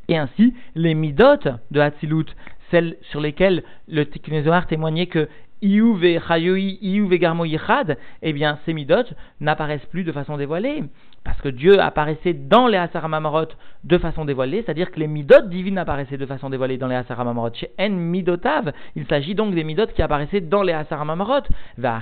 Et 0.07 0.17
ainsi, 0.17 0.55
les 0.77 0.95
midot 0.95 1.43
de 1.73 1.81
Hatzilut, 1.81 2.27
celles 2.71 2.97
sur 3.11 3.21
lesquelles 3.21 3.65
le 3.89 4.07
Tikkun 4.07 4.63
témoignait 4.69 5.07
que 5.07 5.29
Iuve 5.63 6.21
Chayoi, 6.29 6.79
Iuve 6.81 7.17
Garmo 7.17 7.45
eh 7.45 8.33
bien, 8.33 8.59
ces 8.65 8.73
midot 8.73 9.05
n'apparaissent 9.41 9.87
plus 9.87 10.05
de 10.05 10.13
façon 10.13 10.37
dévoilée 10.37 10.85
parce 11.25 11.41
que 11.41 11.49
Dieu 11.49 11.81
apparaissait 11.81 12.35
dans 12.35 12.67
les 12.67 12.77
Asaramamarot 12.77 13.49
de 13.85 13.99
façon 13.99 14.25
dévoilée, 14.25 14.63
c'est-à-dire 14.63 14.91
que 14.91 15.01
les 15.01 15.07
midot 15.07 15.41
divines 15.47 15.79
apparaissaient 15.79 16.19
de 16.19 16.27
façon 16.27 16.51
dévoilée 16.51 16.77
dans 16.77 16.87
les 16.87 16.97
Asaramamarot. 16.97 17.51
Chez 17.55 17.71
En 17.79 17.91
Midotav, 17.91 18.73
il 18.95 19.07
s'agit 19.07 19.35
donc 19.35 19.55
des 19.55 19.65
midot 19.65 19.87
qui 19.87 20.03
apparaissaient 20.03 20.43
dans 20.43 20.63
les 20.63 20.75
Asaramamarot. 20.75 21.43
Va 21.79 22.01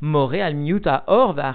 Moré, 0.00 0.42
Al 0.42 0.54
Miuta 0.54 1.04
Or, 1.08 1.32
va 1.32 1.52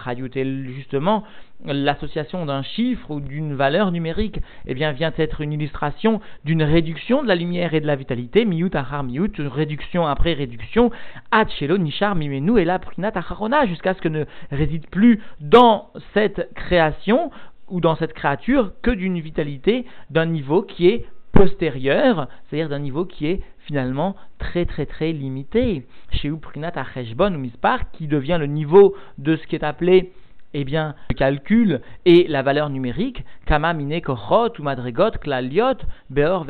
justement, 0.77 1.23
l'association 1.67 2.45
d'un 2.45 2.63
chiffre 2.63 3.11
ou 3.11 3.19
d'une 3.19 3.53
valeur 3.53 3.91
numérique, 3.91 4.39
eh 4.65 4.73
bien, 4.73 4.91
vient 4.91 5.13
être 5.17 5.41
une 5.41 5.53
illustration 5.53 6.21
d'une 6.43 6.63
réduction 6.63 7.23
de 7.23 7.27
la 7.27 7.35
lumière 7.35 7.73
et 7.73 7.81
de 7.81 7.87
la 7.87 7.95
vitalité, 7.95 8.45
miut 8.45 8.69
achar 8.73 9.03
miut, 9.03 9.31
réduction 9.37 10.05
après 10.07 10.33
réduction, 10.33 10.91
ad 11.31 11.49
shelo 11.49 11.77
nishar 11.77 12.15
mimenu 12.15 12.59
et 12.59 12.65
la 12.65 12.79
prinat 12.79 13.11
acharona, 13.15 13.65
jusqu'à 13.65 13.93
ce 13.93 14.01
que 14.01 14.09
ne 14.09 14.25
réside 14.51 14.87
plus 14.87 15.21
dans 15.39 15.89
cette 16.13 16.53
création 16.53 17.31
ou 17.67 17.81
dans 17.81 17.95
cette 17.95 18.13
créature 18.13 18.71
que 18.81 18.91
d'une 18.91 19.19
vitalité 19.19 19.85
d'un 20.09 20.25
niveau 20.25 20.61
qui 20.61 20.87
est 20.87 21.05
postérieur, 21.31 22.29
c'est-à-dire 22.45 22.69
d'un 22.69 22.79
niveau 22.79 23.05
qui 23.05 23.27
est 23.27 23.41
finalement 23.65 24.15
très 24.39 24.65
très 24.65 24.85
très 24.85 25.11
limité. 25.11 25.85
Chez 26.11 26.29
Uprinat 26.29 26.71
Acheshbon 26.75 27.33
ou 27.33 27.37
Mispar, 27.37 27.91
qui 27.91 28.07
devient 28.07 28.37
le 28.39 28.45
niveau 28.45 28.95
de 29.17 29.35
ce 29.35 29.45
qui 29.47 29.55
est 29.55 29.63
appelé 29.63 30.13
eh 30.57 30.63
bien, 30.63 30.95
le 31.09 31.15
calcul 31.15 31.81
et 32.05 32.27
la 32.29 32.41
valeur 32.41 32.69
numérique, 32.69 33.25
kama 33.45 33.73
mine 33.73 34.01
ou 34.07 34.63
madregot 34.63 35.11
klaliot 35.19 35.77
beor 36.09 36.45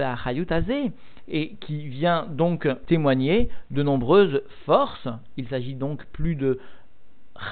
et 1.28 1.56
qui 1.60 1.88
vient 1.88 2.28
donc 2.30 2.68
témoigner 2.86 3.50
de 3.72 3.82
nombreuses 3.82 4.44
forces. 4.66 5.08
Il 5.38 5.48
s'agit 5.48 5.74
donc 5.74 6.06
plus 6.14 6.36
de 6.36 6.60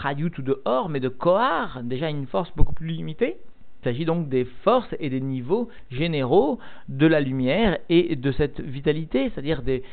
chayut 0.02 0.32
ou 0.38 0.44
de 0.44 0.62
or, 0.66 0.90
mais 0.90 1.00
de 1.00 1.10
kohar, 1.10 1.82
déjà 1.84 2.10
une 2.10 2.28
force 2.28 2.52
beaucoup 2.56 2.74
plus 2.74 2.88
limitée. 2.88 3.38
Il 3.82 3.84
s'agit 3.86 4.06
donc 4.06 4.30
des 4.30 4.46
forces 4.64 4.96
et 5.00 5.10
des 5.10 5.22
niveaux 5.22 5.70
généraux 5.90 6.60
de 6.88 7.08
la 7.08 7.20
lumière 7.20 7.80
et 7.90 8.16
de 8.16 8.32
cette 8.32 8.62
vitalité, 8.62 9.30
c'est-à-dire 9.30 9.64
des, 9.64 9.84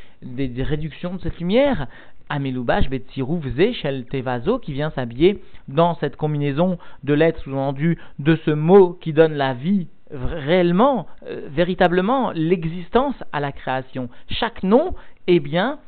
réductions 0.63 1.15
de 1.15 1.21
cette 1.23 1.39
lumière. 1.39 1.89
Amelubash 2.31 2.89
Betsirou 2.89 3.43
Shel 3.75 4.07
Tevazo 4.07 4.59
qui 4.59 4.73
vient 4.73 4.91
s'habiller 4.91 5.43
dans 5.69 5.95
cette 5.97 6.17
combinaison 6.17 6.79
de 7.05 7.13
lettres 7.13 7.41
sous-entendues 7.41 7.99
de 8.19 8.37
ce 8.47 8.51
mot 8.51 8.95
qui 8.95 9.13
donne 9.13 9.35
la 9.35 9.53
vie 9.53 9.89
réellement, 10.11 11.07
euh, 11.27 11.49
véritablement, 11.51 12.33
l'existence 12.33 13.15
à 13.33 13.41
la 13.41 13.53
création. 13.53 14.09
Chaque 14.29 14.63
nom 14.63 14.95
est 15.27 15.41
bien 15.41 15.79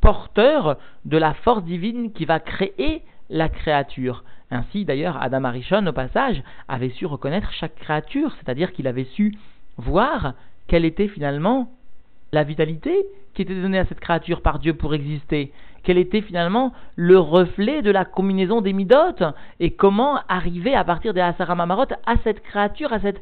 porteur 0.00 0.78
de 1.04 1.18
la 1.18 1.34
force 1.34 1.64
divine 1.64 2.12
qui 2.12 2.24
va 2.24 2.40
créer 2.40 3.02
la 3.30 3.48
créature. 3.48 4.24
Ainsi, 4.50 4.84
d'ailleurs, 4.84 5.20
Adam 5.20 5.44
Arishon, 5.44 5.86
au 5.86 5.92
passage, 5.92 6.42
avait 6.68 6.90
su 6.90 7.04
reconnaître 7.06 7.52
chaque 7.52 7.74
créature, 7.76 8.34
c'est-à-dire 8.36 8.72
qu'il 8.72 8.86
avait 8.86 9.04
su 9.04 9.36
voir 9.76 10.34
quelle 10.66 10.84
était 10.84 11.08
finalement 11.08 11.70
la 12.32 12.44
vitalité 12.44 13.06
qui 13.34 13.42
était 13.42 13.54
donnée 13.54 13.78
à 13.78 13.84
cette 13.86 14.00
créature 14.00 14.42
par 14.42 14.58
Dieu 14.58 14.74
pour 14.74 14.94
exister, 14.94 15.52
quel 15.82 15.98
était 15.98 16.20
finalement 16.20 16.72
le 16.96 17.18
reflet 17.18 17.82
de 17.82 17.90
la 17.90 18.04
combinaison 18.04 18.60
des 18.60 18.72
midotes, 18.72 19.22
et 19.60 19.70
comment 19.70 20.18
arriver 20.28 20.74
à 20.74 20.84
partir 20.84 21.14
des 21.14 21.20
Asaramamarot 21.20 21.86
à 22.04 22.16
cette 22.24 22.42
créature, 22.42 22.92
à 22.92 23.00
cet 23.00 23.20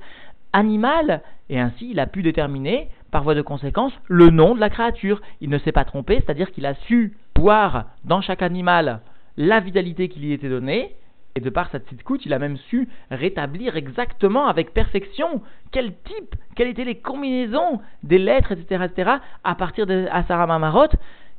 animal, 0.53 1.23
et 1.51 1.61
ainsi 1.61 1.91
il 1.91 2.01
a 2.01 2.07
pu 2.07 2.23
déterminer, 2.23 2.89
par 3.11 3.23
voie 3.23 3.35
de 3.35 3.43
conséquence, 3.43 3.93
le 4.09 4.31
nom 4.31 4.55
de 4.55 4.61
la 4.61 4.71
créature. 4.71 5.21
Il 5.41 5.51
ne 5.51 5.59
s'est 5.59 5.73
pas 5.73 5.85
trompé, 5.85 6.17
c'est-à-dire 6.17 6.51
qu'il 6.51 6.67
a 6.67 6.75
su 6.75 7.17
voir 7.37 7.87
dans 8.05 8.21
chaque 8.21 8.43
animal 8.43 9.01
la 9.37 9.61
vitalité 9.61 10.09
qui 10.09 10.21
lui 10.21 10.33
était 10.33 10.49
donnée, 10.49 10.97
et 11.37 11.41
de 11.41 11.51
par 11.51 11.71
sa 11.71 11.79
petite 11.79 12.03
coute, 12.03 12.25
il 12.25 12.33
a 12.33 12.39
même 12.39 12.57
su 12.57 12.89
rétablir 13.11 13.77
exactement 13.77 14.47
avec 14.47 14.73
perfection 14.73 15.43
quel 15.71 15.93
type, 16.05 16.35
quelles 16.57 16.69
étaient 16.69 16.85
les 16.85 16.97
combinaisons 16.97 17.81
des 18.03 18.19
lettres, 18.19 18.53
etc., 18.53 18.87
etc., 18.87 19.11
à 19.45 19.55
partir 19.55 19.87
de 19.87 20.07
Mamarot, 20.47 20.89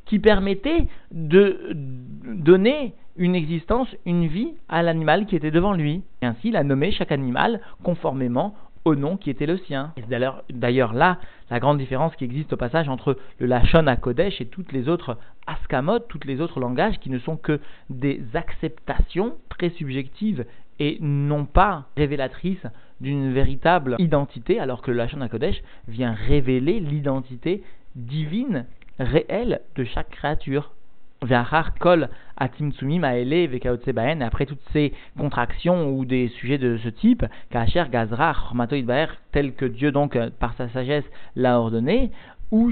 qui 0.05 0.19
permettaient 0.19 0.87
de 1.11 1.73
donner 1.73 2.93
une 3.17 3.35
existence, 3.35 3.87
une 4.05 4.27
vie 4.27 4.53
à 4.69 4.83
l'animal 4.83 5.25
qui 5.25 5.35
était 5.35 5.49
devant 5.49 5.73
lui. 5.73 6.03
Et 6.21 6.27
ainsi, 6.27 6.49
il 6.49 6.55
a 6.55 6.63
nommé 6.63 6.91
chaque 6.91 7.11
animal 7.11 7.59
conformément 7.83 8.53
au 8.87 8.95
nom 8.95 9.17
qui 9.17 9.29
était 9.29 9.45
le 9.45 9.57
sien. 9.57 9.93
D'ailleurs 10.49 10.93
là 10.93 11.19
la 11.49 11.59
grande 11.59 11.77
différence 11.77 12.15
qui 12.15 12.23
existe 12.23 12.53
au 12.53 12.57
passage 12.57 12.89
entre 12.89 13.17
le 13.39 13.45
Lachon 13.45 13.87
à 13.87 13.95
Kodesh 13.95 14.41
et 14.41 14.45
toutes 14.45 14.71
les 14.71 14.89
autres 14.89 15.17
Askamot, 15.45 15.99
toutes 15.99 16.25
les 16.25 16.41
autres 16.41 16.59
langages 16.59 16.99
qui 16.99 17.09
ne 17.09 17.19
sont 17.19 17.37
que 17.37 17.59
des 17.89 18.21
acceptations 18.33 19.35
très 19.49 19.69
subjectives 19.69 20.45
et 20.79 20.97
non 21.01 21.45
pas 21.45 21.85
révélatrices 21.95 22.65
d'une 23.01 23.33
véritable 23.33 23.95
identité, 23.99 24.59
alors 24.59 24.81
que 24.81 24.91
le 24.91 24.97
Lachon 24.97 25.21
à 25.21 25.29
Kodesh 25.29 25.61
vient 25.87 26.13
révéler 26.13 26.79
l'identité 26.79 27.63
divine, 27.95 28.65
réelle 28.99 29.61
de 29.75 29.83
chaque 29.83 30.09
créature. 30.09 30.71
Kol 31.79 32.09
et 32.39 34.23
après 34.23 34.45
toutes 34.45 34.61
ces 34.71 34.93
contractions 35.17 35.89
ou 35.89 36.05
des 36.05 36.27
sujets 36.27 36.57
de 36.57 36.77
ce 36.77 36.89
type, 36.89 37.25
kacher 37.49 37.85
gazra 37.91 38.35
tel 39.31 39.53
que 39.53 39.65
Dieu 39.65 39.91
donc 39.91 40.15
euh, 40.15 40.29
par 40.39 40.53
sa 40.53 40.69
sagesse 40.69 41.05
l'a 41.35 41.59
ordonné, 41.59 42.11
ou 42.51 42.71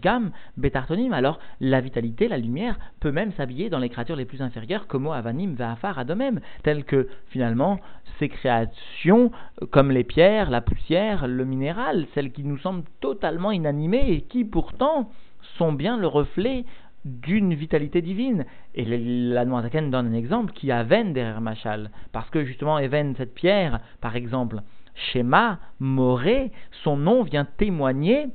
gam 0.00 0.30
betartonim, 0.56 1.12
alors 1.12 1.38
la 1.60 1.80
vitalité, 1.80 2.28
la 2.28 2.38
lumière, 2.38 2.78
peut 3.00 3.12
même 3.12 3.32
s'habiller 3.32 3.68
dans 3.68 3.78
les 3.78 3.88
créatures 3.88 4.16
les 4.16 4.24
plus 4.24 4.40
inférieures, 4.40 4.86
comme 4.86 5.08
avanim 5.08 5.54
va'afar 5.54 5.98
adomem, 5.98 6.40
tel 6.62 6.84
que 6.84 7.08
finalement 7.28 7.80
ces 8.18 8.28
créations, 8.28 9.30
comme 9.70 9.90
les 9.90 10.04
pierres, 10.04 10.50
la 10.50 10.60
poussière, 10.60 11.26
le 11.26 11.44
minéral, 11.44 12.06
celles 12.14 12.32
qui 12.32 12.44
nous 12.44 12.58
semblent 12.58 12.84
totalement 13.00 13.50
inanimées 13.50 14.10
et 14.10 14.20
qui 14.22 14.44
pourtant 14.44 15.10
sont 15.56 15.72
bien 15.72 15.96
le 15.96 16.06
reflet 16.06 16.64
d'une 17.04 17.54
vitalité 17.54 18.02
divine. 18.02 18.44
Et 18.74 18.84
la 18.84 19.44
Noirzaken 19.44 19.90
donne 19.90 20.08
un 20.08 20.12
exemple 20.12 20.52
qui 20.52 20.70
a 20.70 20.82
Ven 20.82 21.12
derrière 21.12 21.40
Machal. 21.40 21.90
Parce 22.12 22.28
que 22.30 22.44
justement, 22.44 22.78
Even, 22.78 23.14
cette 23.16 23.34
pierre, 23.34 23.80
par 24.00 24.16
exemple, 24.16 24.60
Shema, 24.94 25.58
Moré, 25.78 26.52
son 26.82 26.96
nom 26.96 27.22
vient 27.22 27.44
témoigner 27.44 28.28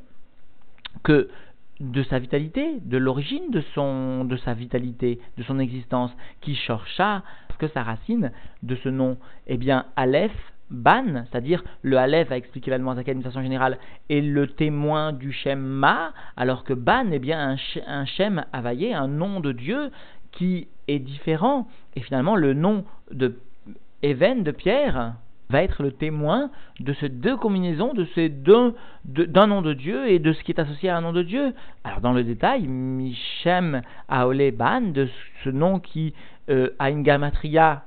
que 1.03 1.29
de 1.79 2.03
sa 2.03 2.19
vitalité, 2.19 2.79
de 2.79 2.97
l'origine 2.97 3.51
de, 3.51 3.61
son, 3.73 4.23
de 4.23 4.37
sa 4.37 4.53
vitalité, 4.53 5.19
de 5.37 5.43
son 5.43 5.59
existence, 5.59 6.11
qui 6.41 6.55
chercha, 6.55 7.23
parce 7.47 7.59
que 7.59 7.67
sa 7.67 7.83
racine 7.83 8.31
de 8.63 8.75
ce 8.77 8.89
nom, 8.89 9.17
eh 9.47 9.57
bien, 9.57 9.85
Aleph, 9.95 10.31
Ban, 10.69 11.25
c'est-à-dire 11.29 11.63
le 11.83 11.97
Aleph 11.97 12.31
a 12.31 12.37
expliqué 12.37 12.71
la 12.71 12.79
d'une 12.79 13.23
façon 13.23 13.41
générale, 13.41 13.77
est 14.09 14.21
le 14.21 14.47
témoin 14.47 15.13
du 15.13 15.31
Shem 15.31 15.59
Ma, 15.59 16.13
alors 16.37 16.63
que 16.63 16.73
Ban 16.73 17.11
est 17.11 17.19
bien 17.19 17.51
un, 17.51 17.55
un 17.87 18.05
Shem 18.05 18.43
Availlé, 18.51 18.93
un 18.93 19.07
nom 19.07 19.39
de 19.39 19.51
Dieu 19.51 19.91
qui 20.31 20.67
est 20.87 20.99
différent. 20.99 21.67
Et 21.95 22.01
finalement, 22.01 22.35
le 22.35 22.53
nom 22.53 22.83
de 23.11 23.37
Even, 24.01 24.43
de 24.43 24.51
Pierre, 24.51 25.15
va 25.49 25.63
être 25.63 25.83
le 25.83 25.91
témoin 25.91 26.49
de 26.79 26.93
ces 26.93 27.09
deux 27.09 27.37
combinaisons, 27.37 27.93
de 27.93 28.05
ces 28.15 28.29
deux, 28.29 28.73
d'un 29.05 29.47
nom 29.47 29.61
de 29.61 29.73
Dieu 29.73 30.09
et 30.09 30.19
de 30.19 30.33
ce 30.33 30.43
qui 30.43 30.51
est 30.51 30.59
associé 30.59 30.89
à 30.89 30.97
un 30.97 31.01
nom 31.01 31.13
de 31.13 31.23
Dieu. 31.23 31.53
Alors 31.83 32.01
dans 32.01 32.13
le 32.13 32.23
détail, 32.23 32.67
Michem 32.67 33.81
Aole 34.09 34.51
Ban, 34.51 34.81
de 34.81 35.07
ce 35.43 35.49
nom 35.49 35.79
qui 35.79 36.13
euh, 36.49 36.69
a 36.79 36.89
une 36.89 37.03
gamatria 37.03 37.83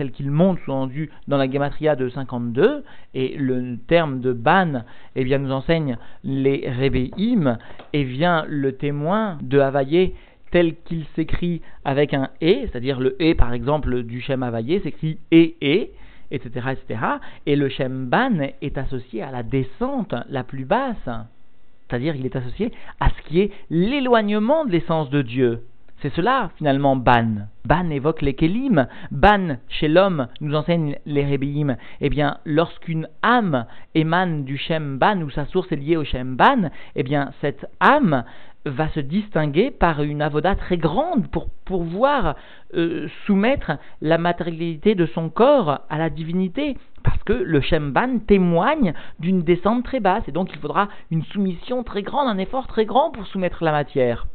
tel 0.00 0.12
qu'il 0.12 0.30
monte 0.30 0.58
sous-entendu 0.60 1.10
dans 1.28 1.36
la 1.36 1.46
gematria 1.46 1.94
de 1.94 2.08
52, 2.08 2.84
et 3.12 3.36
le 3.36 3.76
terme 3.86 4.20
de 4.20 4.32
ban 4.32 4.84
eh 5.14 5.24
bien, 5.24 5.36
nous 5.36 5.52
enseigne 5.52 5.98
les 6.24 6.70
Rebéim, 6.70 7.58
et 7.92 8.04
vient 8.04 8.46
le 8.48 8.72
témoin 8.76 9.36
de 9.42 9.58
Havaillé 9.58 10.14
tel 10.52 10.74
qu'il 10.86 11.04
s'écrit 11.14 11.60
avec 11.84 12.14
un 12.14 12.30
E, 12.42 12.62
c'est-à-dire 12.62 12.98
le 12.98 13.14
E 13.20 13.34
par 13.34 13.52
exemple 13.52 14.02
du 14.04 14.22
Shem 14.22 14.42
Havaillé 14.42 14.80
s'écrit 14.80 15.18
E, 15.34 15.50
E, 15.62 15.88
etc., 16.30 16.68
etc. 16.72 17.00
Et 17.44 17.54
le 17.54 17.68
Shem 17.68 18.06
Ban 18.06 18.38
est 18.62 18.78
associé 18.78 19.22
à 19.22 19.30
la 19.30 19.42
descente 19.42 20.14
la 20.30 20.44
plus 20.44 20.64
basse, 20.64 20.96
c'est-à-dire 21.04 22.16
il 22.16 22.24
est 22.24 22.36
associé 22.36 22.72
à 23.00 23.10
ce 23.10 23.28
qui 23.28 23.40
est 23.40 23.50
l'éloignement 23.68 24.64
de 24.64 24.72
l'essence 24.72 25.10
de 25.10 25.20
Dieu. 25.20 25.60
C'est 26.02 26.14
cela, 26.14 26.50
finalement, 26.56 26.96
ban. 26.96 27.48
Ban 27.66 27.90
évoque 27.90 28.22
les 28.22 28.32
kelim. 28.32 28.86
Ban, 29.10 29.58
chez 29.68 29.86
l'homme, 29.86 30.28
nous 30.40 30.54
enseigne 30.54 30.96
les 31.04 31.24
rébéim. 31.26 31.76
Eh 32.00 32.08
bien, 32.08 32.38
lorsqu'une 32.46 33.06
âme 33.22 33.66
émane 33.94 34.44
du 34.44 34.56
shem 34.56 34.96
ban, 34.96 35.20
ou 35.20 35.28
sa 35.28 35.44
source 35.44 35.70
est 35.72 35.76
liée 35.76 35.98
au 35.98 36.04
shem 36.04 36.36
ban, 36.36 36.70
eh 36.96 37.02
bien, 37.02 37.32
cette 37.42 37.66
âme 37.80 38.24
va 38.64 38.88
se 38.90 39.00
distinguer 39.00 39.70
par 39.70 40.02
une 40.02 40.22
avoda 40.22 40.54
très 40.54 40.78
grande 40.78 41.28
pour 41.30 41.50
pouvoir 41.66 42.34
euh, 42.74 43.08
soumettre 43.26 43.72
la 44.00 44.16
matérialité 44.16 44.94
de 44.94 45.04
son 45.04 45.28
corps 45.28 45.80
à 45.90 45.98
la 45.98 46.08
divinité. 46.08 46.78
Parce 47.02 47.22
que 47.24 47.32
le 47.32 47.60
Shemban 47.60 48.20
témoigne 48.26 48.94
d'une 49.18 49.42
descente 49.42 49.84
très 49.84 50.00
basse 50.00 50.24
et 50.28 50.32
donc 50.32 50.50
il 50.52 50.58
faudra 50.58 50.88
une 51.10 51.24
soumission 51.24 51.82
très 51.82 52.02
grande, 52.02 52.28
un 52.28 52.38
effort 52.38 52.66
très 52.66 52.84
grand 52.84 53.10
pour 53.10 53.26
soumettre 53.26 53.64
la 53.64 53.72
matière. 53.72 54.26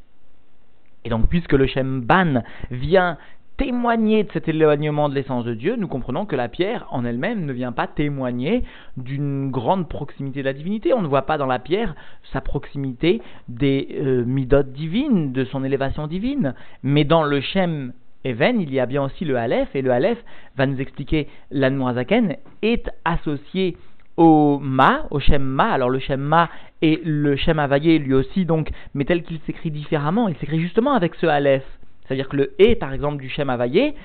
Et 1.06 1.10
donc, 1.10 1.30
puisque 1.30 1.54
le 1.54 1.68
Shem 1.68 2.02
Ban 2.02 2.42
vient 2.72 3.18
témoigner 3.58 4.24
de 4.24 4.32
cet 4.34 4.50
éloignement 4.50 5.08
de 5.08 5.16
l'essence 5.16 5.46
de 5.46 5.54
Dieu, 5.54 5.76
nous 5.78 5.88
comprenons 5.88 6.26
que 6.26 6.36
la 6.36 6.50
pierre 6.50 6.88
en 6.90 7.06
elle-même 7.06 7.46
ne 7.46 7.54
vient 7.54 7.72
pas 7.72 7.88
témoigner 7.88 8.64
d'une 8.98 9.50
grande 9.50 9.88
proximité 9.88 10.42
de 10.42 10.46
la 10.46 10.54
divinité. 10.54 10.94
On 10.94 11.02
ne 11.02 11.08
voit 11.08 11.26
pas 11.26 11.38
dans 11.38 11.46
la 11.46 11.60
pierre 11.60 11.96
sa 12.34 12.42
proximité 12.42 13.22
des 13.48 13.88
euh, 13.94 14.26
midotes 14.26 14.74
divines, 14.74 15.32
de 15.32 15.46
son 15.46 15.64
élévation 15.64 16.08
divine. 16.08 16.54
Mais 16.84 17.06
dans 17.06 17.24
le 17.24 17.40
Shem 17.40 17.94
Even, 18.26 18.60
il 18.60 18.74
y 18.74 18.80
a 18.80 18.88
bien 18.88 19.04
aussi 19.04 19.24
le 19.24 19.38
Aleph, 19.38 19.74
et 19.76 19.84
le 19.84 19.92
Aleph 19.92 20.18
va 20.58 20.66
nous 20.66 20.82
expliquer 20.82 21.28
l'Anmoazaken 21.52 22.38
est 22.64 22.90
associé 23.06 23.78
au 24.18 24.60
ma, 24.60 25.06
au 25.12 25.20
Shem 25.20 25.44
ma. 25.44 25.72
Alors 25.72 25.90
le 25.90 26.00
Shem 26.00 26.22
ma 26.22 26.50
et 26.82 27.02
le 27.04 27.36
Shem 27.36 27.60
Availlé 27.60 28.00
lui 28.00 28.14
aussi, 28.14 28.46
donc, 28.46 28.70
mais 28.94 29.06
tel 29.06 29.24
qu'il 29.24 29.40
s'écrit 29.46 29.72
différemment, 29.72 30.28
il 30.28 30.36
s'écrit 30.38 30.60
justement 30.60 30.94
avec 30.94 31.16
ce 31.16 31.26
Aleph. 31.26 31.66
C'est-à-dire 32.04 32.30
que 32.30 32.38
le 32.38 32.54
E, 32.60 32.76
par 32.76 32.94
exemple, 32.94 33.22
du 33.22 33.30
Shem 33.30 33.50
Availlé 33.50 33.96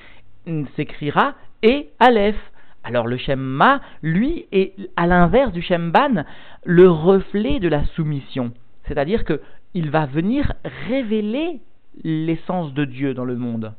s'écrira 0.75 1.35
E 1.63 1.85
Aleph. 1.99 2.37
Alors 2.83 3.05
le 3.05 3.17
Shem 3.17 3.39
Ma, 3.39 3.81
lui, 4.01 4.45
est 4.51 4.73
à 4.95 5.05
l'inverse 5.05 5.51
du 5.51 5.61
Shem 5.61 5.91
Ban, 5.91 6.23
le 6.65 6.89
reflet 6.89 7.59
de 7.59 7.67
la 7.67 7.85
soumission. 7.85 8.51
C'est-à-dire 8.87 9.23
qu'il 9.23 9.91
va 9.91 10.07
venir 10.07 10.53
révéler 10.87 11.61
l'essence 12.03 12.73
de 12.73 12.85
Dieu 12.85 13.13
dans 13.13 13.25
le 13.25 13.35
monde. 13.35 13.73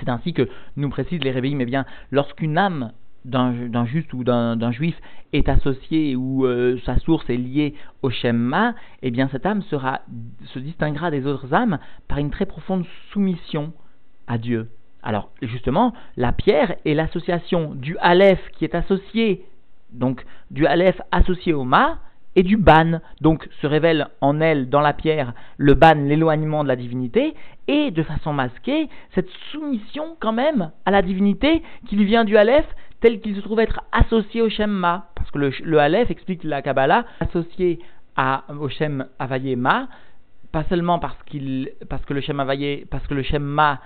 C'est 0.00 0.08
ainsi 0.08 0.32
que 0.32 0.48
nous 0.76 0.88
précise 0.88 1.22
les 1.22 1.30
réveils, 1.30 1.54
mais 1.54 1.66
bien, 1.66 1.84
lorsqu'une 2.10 2.56
âme 2.56 2.92
d'un 3.26 3.86
juste 3.86 4.12
ou 4.14 4.24
d'un 4.24 4.72
juif 4.72 4.96
est 5.32 5.48
associé 5.48 6.16
ou 6.16 6.46
euh, 6.46 6.78
sa 6.86 6.98
source 6.98 7.28
est 7.28 7.36
liée 7.36 7.74
au 8.02 8.10
Shemma, 8.10 8.74
eh 9.02 9.10
bien 9.10 9.28
cette 9.30 9.44
âme 9.44 9.62
se 9.62 10.58
distinguera 10.58 11.10
des 11.10 11.26
autres 11.26 11.52
âmes 11.52 11.78
par 12.08 12.18
une 12.18 12.30
très 12.30 12.46
profonde 12.46 12.84
soumission 13.12 13.72
à 14.26 14.38
Dieu. 14.38 14.68
Alors 15.02 15.30
justement, 15.42 15.92
la 16.16 16.32
pierre 16.32 16.76
est 16.84 16.94
l'association 16.94 17.74
du 17.74 17.96
Aleph 17.98 18.40
qui 18.52 18.64
est 18.64 18.74
associé, 18.74 19.44
donc 19.92 20.24
du 20.50 20.66
Aleph 20.66 21.00
associé 21.12 21.52
au 21.52 21.64
Ma, 21.64 21.98
et 22.36 22.42
du 22.42 22.56
ban. 22.56 23.00
Donc 23.20 23.48
se 23.60 23.66
révèle 23.66 24.08
en 24.20 24.40
elle, 24.40 24.68
dans 24.68 24.80
la 24.80 24.92
pierre, 24.92 25.32
le 25.56 25.74
ban, 25.74 25.94
l'éloignement 25.94 26.62
de 26.62 26.68
la 26.68 26.76
divinité, 26.76 27.34
et 27.66 27.90
de 27.90 28.02
façon 28.02 28.32
masquée, 28.32 28.88
cette 29.14 29.28
soumission 29.50 30.16
quand 30.20 30.32
même 30.32 30.70
à 30.84 30.90
la 30.92 31.02
divinité 31.02 31.62
qui 31.88 31.96
lui 31.96 32.04
vient 32.04 32.24
du 32.24 32.36
Aleph, 32.36 32.66
tel 33.00 33.20
qu'il 33.20 33.34
se 33.34 33.40
trouve 33.40 33.60
être 33.60 33.80
associé 33.90 34.42
au 34.42 34.48
Shemma. 34.48 35.08
Parce 35.14 35.30
que 35.30 35.38
le, 35.38 35.50
le 35.64 35.78
Aleph 35.78 36.10
explique 36.10 36.44
la 36.44 36.62
Kabbalah, 36.62 37.04
associé 37.20 37.80
à, 38.16 38.44
au 38.60 38.68
Shem 38.68 39.06
Avaye 39.18 39.56
Ma, 39.56 39.88
pas 40.52 40.64
seulement 40.64 40.98
parce, 40.98 41.20
qu'il, 41.24 41.70
parce 41.88 42.04
que 42.04 42.14
le 42.14 42.20
Shem 42.20 42.40
Avaye, 42.40 42.86
parce 42.90 43.06
que 43.06 43.14
le 43.14 43.22
Shemma 43.22 43.80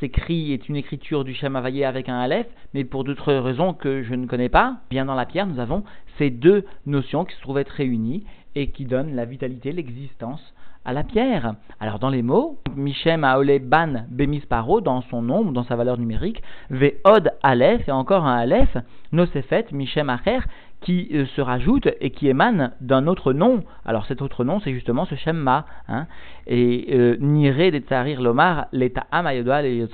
s'écrit 0.00 0.52
est 0.52 0.68
une 0.68 0.76
écriture 0.76 1.24
du 1.24 1.34
Shem 1.34 1.56
Avaye 1.56 1.84
avec 1.84 2.08
un 2.08 2.18
Aleph, 2.18 2.46
mais 2.74 2.84
pour 2.84 3.04
d'autres 3.04 3.32
raisons 3.32 3.72
que 3.72 4.02
je 4.02 4.14
ne 4.14 4.26
connais 4.26 4.48
pas, 4.48 4.78
bien 4.90 5.04
dans 5.04 5.14
la 5.14 5.26
pierre, 5.26 5.46
nous 5.46 5.60
avons 5.60 5.84
ces 6.18 6.30
deux 6.30 6.64
notions 6.86 7.24
qui 7.24 7.34
se 7.34 7.40
trouvent 7.40 7.58
être 7.58 7.70
réunies 7.70 8.24
et 8.54 8.68
qui 8.68 8.84
donnent 8.84 9.14
la 9.14 9.24
vitalité, 9.24 9.72
l'existence 9.72 10.54
à 10.84 10.92
la 10.92 11.02
pierre. 11.02 11.54
Alors 11.80 11.98
dans 11.98 12.10
les 12.10 12.22
mots, 12.22 12.58
Michem 12.76 13.24
Aole 13.24 13.58
Ban 13.58 14.04
Bemis 14.08 14.40
Paro, 14.48 14.80
dans 14.80 15.02
son 15.02 15.20
nombre, 15.20 15.52
dans 15.52 15.64
sa 15.64 15.76
valeur 15.76 15.98
numérique, 15.98 16.42
Ve'od 16.70 17.32
Aleph, 17.42 17.88
et 17.88 17.92
encore 17.92 18.24
un 18.24 18.36
Aleph, 18.36 18.76
Nosefet 19.12 19.66
Michem 19.72 20.08
Acher, 20.08 20.38
qui 20.80 21.08
euh, 21.12 21.26
se 21.26 21.40
rajoute 21.40 21.88
et 22.00 22.10
qui 22.10 22.28
émane 22.28 22.72
d'un 22.80 23.06
autre 23.06 23.32
nom. 23.32 23.64
Alors 23.84 24.06
cet 24.06 24.22
autre 24.22 24.44
nom, 24.44 24.60
c'est 24.60 24.72
justement 24.72 25.06
ce 25.06 25.14
Shemma. 25.14 25.66
Hein, 25.88 26.06
et 26.46 26.88
euh, 26.92 27.16
Nire 27.20 27.72
de 27.72 27.78
Tsarir 27.78 28.20
Lomar, 28.20 28.66
l'État 28.72 29.06
Amayodoa 29.10 29.66
et 29.66 29.86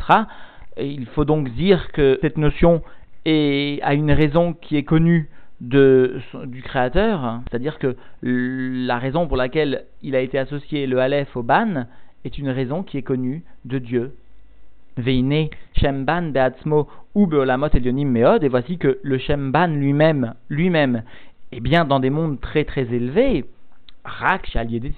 Il 0.81 1.07
faut 1.07 1.25
donc 1.25 1.51
dire 1.51 1.93
que 1.93 2.19
cette 2.23 2.39
notion 2.39 2.83
a 3.25 3.95
une 3.95 4.11
raison 4.11 4.53
qui 4.53 4.77
est 4.77 4.83
connue 4.83 5.31
de, 5.61 6.21
du 6.47 6.61
créateur, 6.61 7.41
c'est-à-dire 7.49 7.79
que 7.79 7.97
la 8.23 8.99
raison 8.99 9.29
pour 9.29 9.37
laquelle 9.37 9.85
il 10.03 10.17
a 10.17 10.21
été 10.21 10.37
associé 10.39 10.89
le 10.89 10.99
Aleph 10.99 11.37
au 11.37 11.45
Ban 11.45 11.87
est 12.25 12.37
une 12.37 12.51
raison 12.51 12.83
qui 12.83 12.99
est 12.99 13.03
connue 13.03 13.45
de 13.65 13.79
Dieu. 13.79 14.15
Veine 14.97 15.49
Shemban 15.77 16.33
Beatzmo 16.33 16.89
ou 17.15 17.29
Elionim 17.31 18.09
Meod, 18.09 18.45
et 18.45 18.49
voici 18.49 18.79
que 18.79 18.99
le 19.03 19.19
Shemban 19.19 19.69
lui-même, 19.69 20.35
lui-même, 20.49 21.03
est 21.51 21.61
bien 21.61 21.85
dans 21.85 22.01
des 22.01 22.11
mondes 22.11 22.41
très 22.41 22.65
très 22.65 22.83
élevés. 22.93 23.45
Rak, 24.05 24.49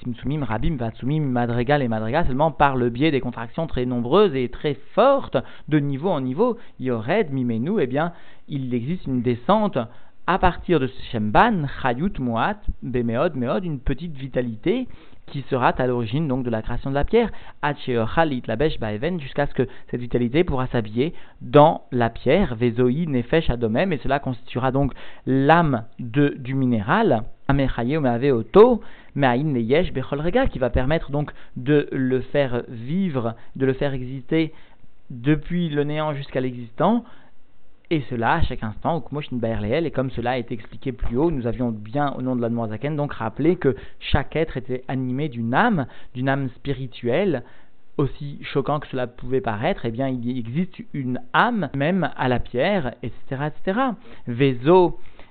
Simsumim, 0.02 0.44
Rabim, 0.44 0.76
Vatsumim, 0.76 1.20
Madregal 1.20 1.82
et 1.82 1.88
Madregal, 1.88 2.26
seulement 2.26 2.50
par 2.50 2.74
le 2.74 2.88
biais 2.88 3.10
des 3.10 3.20
contractions 3.20 3.66
très 3.66 3.84
nombreuses 3.84 4.34
et 4.34 4.48
très 4.48 4.74
fortes, 4.94 5.36
de 5.68 5.78
niveau 5.78 6.08
en 6.08 6.22
niveau, 6.22 6.56
Yored, 6.80 7.30
Mimenu, 7.30 7.80
eh 7.80 7.86
bien, 7.86 8.12
il 8.48 8.72
existe 8.72 9.06
une 9.06 9.20
descente 9.20 9.78
à 10.26 10.38
partir 10.38 10.80
de 10.80 10.86
ce 10.86 11.02
Shemban, 11.12 11.66
Chayut 11.82 12.18
Moat, 12.18 12.56
Bemeod, 12.82 13.34
Meod, 13.34 13.64
une 13.64 13.78
petite 13.78 14.16
vitalité 14.16 14.88
qui 15.26 15.42
sera 15.50 15.68
à 15.68 15.86
l'origine 15.86 16.28
donc 16.28 16.44
de 16.44 16.50
la 16.50 16.62
création 16.62 16.90
de 16.90 16.94
la 16.94 17.04
pierre, 17.04 17.30
jusqu'à 19.20 19.46
ce 19.46 19.54
que 19.54 19.68
cette 19.90 20.00
vitalité 20.00 20.44
pourra 20.44 20.66
s'habiller 20.68 21.14
dans 21.40 21.82
la 21.92 22.10
pierre, 22.10 22.54
Vezoi, 22.54 23.06
Nefesh, 23.06 23.50
Adomem, 23.50 23.92
et 23.92 23.98
cela 23.98 24.18
constituera 24.18 24.70
donc 24.72 24.92
l'âme 25.26 25.84
du 25.98 26.54
minéral, 26.54 27.24
Oto, 27.48 28.82
qui 30.50 30.58
va 30.58 30.70
permettre 30.70 31.10
donc 31.10 31.32
de 31.56 31.88
le 31.92 32.20
faire 32.20 32.62
vivre, 32.68 33.34
de 33.56 33.66
le 33.66 33.72
faire 33.72 33.94
exister 33.94 34.52
depuis 35.10 35.68
le 35.68 35.84
néant 35.84 36.14
jusqu'à 36.14 36.40
l'existant, 36.40 37.04
et 37.90 38.02
cela 38.08 38.34
à 38.34 38.42
chaque 38.42 38.62
instant, 38.62 39.04
et 39.04 39.90
comme 39.90 40.10
cela 40.10 40.32
a 40.32 40.38
été 40.38 40.54
expliqué 40.54 40.92
plus 40.92 41.16
haut, 41.16 41.30
nous 41.30 41.46
avions 41.46 41.70
bien 41.70 42.12
au 42.12 42.22
nom 42.22 42.34
de 42.34 42.40
la 42.40 42.68
Zaken 42.68 42.96
donc 42.96 43.12
rappelé 43.12 43.56
que 43.56 43.76
chaque 44.00 44.36
être 44.36 44.56
était 44.56 44.84
animé 44.88 45.28
d'une 45.28 45.54
âme, 45.54 45.86
d'une 46.14 46.28
âme 46.28 46.48
spirituelle, 46.56 47.42
aussi 47.96 48.38
choquant 48.42 48.80
que 48.80 48.88
cela 48.88 49.06
pouvait 49.06 49.40
paraître, 49.40 49.84
eh 49.84 49.90
bien 49.90 50.08
il 50.08 50.38
existe 50.38 50.78
une 50.94 51.20
âme 51.32 51.68
même 51.74 52.10
à 52.16 52.28
la 52.28 52.40
pierre, 52.40 52.94
etc. 53.02 53.50
etc. 53.66 53.80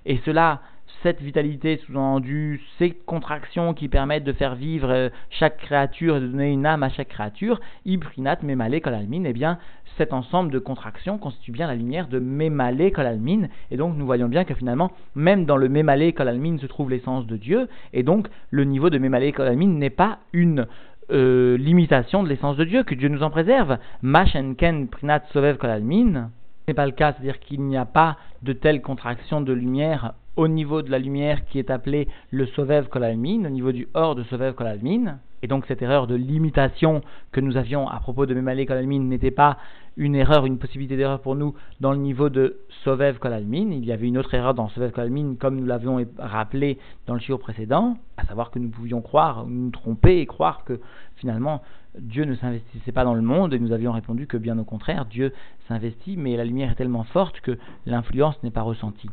Et 0.05 0.19
cela 0.25 0.61
cette 1.03 1.21
vitalité 1.21 1.77
sous-entendue, 1.85 2.61
ces 2.79 2.91
contractions 2.91 3.73
qui 3.73 3.89
permettent 3.89 4.23
de 4.23 4.31
faire 4.31 4.55
vivre 4.55 4.89
euh, 4.89 5.09
chaque 5.29 5.57
créature 5.57 6.19
de 6.19 6.27
donner 6.27 6.51
une 6.51 6.65
âme 6.65 6.81
à 6.81 6.89
chaque 6.89 7.09
créature, 7.09 7.59
Ibrinat 7.85 8.37
Memale 8.41 8.79
Kolalmin, 8.79 9.25
eh 9.25 9.33
bien, 9.33 9.59
cet 9.97 10.13
ensemble 10.13 10.51
de 10.51 10.59
contractions 10.59 11.17
constitue 11.17 11.51
bien 11.51 11.67
la 11.67 11.75
lumière 11.75 12.07
de 12.07 12.19
Memale 12.19 12.91
Kolalmin, 12.91 13.47
et 13.71 13.77
donc 13.77 13.95
nous 13.95 14.05
voyons 14.05 14.27
bien 14.27 14.43
que 14.43 14.53
finalement, 14.53 14.91
même 15.15 15.45
dans 15.45 15.57
le 15.57 15.69
Memale 15.69 16.13
Kolalmin 16.13 16.57
se 16.57 16.65
trouve 16.65 16.89
l'essence 16.89 17.25
de 17.27 17.37
Dieu, 17.37 17.67
et 17.93 18.03
donc 18.03 18.27
le 18.49 18.63
niveau 18.63 18.89
de 18.89 18.97
Memale 18.97 19.31
Kolalmin 19.33 19.67
n'est 19.67 19.89
pas 19.89 20.19
une 20.33 20.67
euh, 21.11 21.57
limitation 21.57 22.23
de 22.23 22.29
l'essence 22.29 22.57
de 22.57 22.63
Dieu, 22.63 22.83
que 22.83 22.95
Dieu 22.95 23.09
nous 23.09 23.23
en 23.23 23.29
préserve. 23.29 23.77
Mashenken 24.01 24.87
Prinat 24.87 25.23
Sovev 25.31 25.57
Kolalmin, 25.57 26.29
ce 26.65 26.71
n'est 26.71 26.75
pas 26.75 26.85
le 26.85 26.91
cas, 26.91 27.13
c'est-à-dire 27.13 27.39
qu'il 27.39 27.61
n'y 27.61 27.77
a 27.77 27.85
pas 27.85 28.17
de 28.41 28.53
telles 28.53 28.81
contractions 28.81 29.41
de 29.41 29.53
lumière 29.53 30.13
au 30.35 30.47
niveau 30.47 30.81
de 30.81 30.89
la 30.89 30.99
lumière 30.99 31.45
qui 31.45 31.59
est 31.59 31.69
appelée 31.69 32.07
le 32.31 32.45
Sovev 32.47 32.87
Kolalmin, 32.87 33.45
au 33.45 33.49
niveau 33.49 33.71
du 33.71 33.87
hors 33.93 34.15
de 34.15 34.23
Sovev 34.23 34.53
Kolalmin. 34.53 35.19
Et 35.41 35.47
donc 35.47 35.65
cette 35.67 35.81
erreur 35.81 36.07
de 36.07 36.15
limitation 36.15 37.01
que 37.33 37.41
nous 37.41 37.57
avions 37.57 37.89
à 37.89 37.99
propos 37.99 38.25
de 38.25 38.33
Memale 38.33 38.65
Kolalmin 38.65 39.01
n'était 39.01 39.29
pas 39.29 39.57
une 39.97 40.15
erreur, 40.15 40.45
une 40.45 40.57
possibilité 40.57 40.95
d'erreur 40.95 41.19
pour 41.19 41.35
nous 41.35 41.53
dans 41.81 41.91
le 41.91 41.97
niveau 41.97 42.29
de 42.29 42.61
Sovev 42.83 43.19
Kolalmin. 43.19 43.71
Il 43.71 43.85
y 43.85 43.91
avait 43.91 44.07
une 44.07 44.17
autre 44.17 44.33
erreur 44.33 44.53
dans 44.53 44.69
Sovev 44.69 44.91
Kolalmin 44.91 45.35
comme 45.35 45.57
nous 45.57 45.65
l'avions 45.65 46.03
rappelé 46.17 46.79
dans 47.07 47.13
le 47.13 47.19
chiot 47.19 47.37
précédent, 47.37 47.97
à 48.17 48.25
savoir 48.25 48.51
que 48.51 48.59
nous 48.59 48.69
pouvions 48.69 49.01
croire, 49.01 49.45
nous 49.45 49.69
tromper 49.69 50.19
et 50.19 50.25
croire 50.25 50.63
que 50.63 50.79
finalement 51.17 51.61
Dieu 51.99 52.23
ne 52.23 52.35
s'investissait 52.35 52.91
pas 52.91 53.03
dans 53.03 53.13
le 53.13 53.21
monde 53.21 53.53
et 53.53 53.59
nous 53.59 53.71
avions 53.71 53.91
répondu 53.91 54.25
que 54.25 54.37
bien 54.37 54.57
au 54.57 54.63
contraire, 54.63 55.05
Dieu 55.05 55.31
s'investit, 55.67 56.17
mais 56.17 56.37
la 56.37 56.45
lumière 56.45 56.71
est 56.71 56.75
tellement 56.75 57.03
forte 57.03 57.41
que 57.41 57.57
l'influence 57.85 58.41
n'est 58.43 58.49
pas 58.49 58.63
ressentie. 58.63 59.09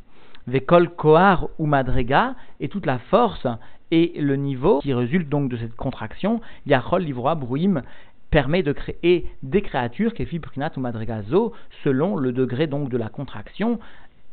Vekol 0.51 0.91
Kohar 0.91 1.49
ou 1.59 1.67
Madrega 1.67 2.35
et 2.59 2.69
toute 2.69 2.87
la 2.87 2.99
force 2.99 3.47
et 3.91 4.13
le 4.21 4.37
niveau 4.37 4.81
qui 4.81 4.93
résulte 4.93 5.29
donc 5.29 5.49
de 5.49 5.57
cette 5.57 5.77
contraction, 5.77 6.41
Yachol 6.67 7.03
Livroa 7.03 7.35
Bruim 7.35 7.83
permet 8.31 8.63
de 8.63 8.73
créer 8.73 9.27
des 9.43 9.63
créatures, 9.63 10.15
Kefi 10.15 10.39
Prinat 10.39 10.73
ou 10.77 10.81
Madregazo, 10.81 11.53
selon 11.83 12.17
le 12.17 12.33
degré 12.33 12.67
donc 12.67 12.89
de 12.89 12.97
la 12.97 13.09
contraction, 13.09 13.81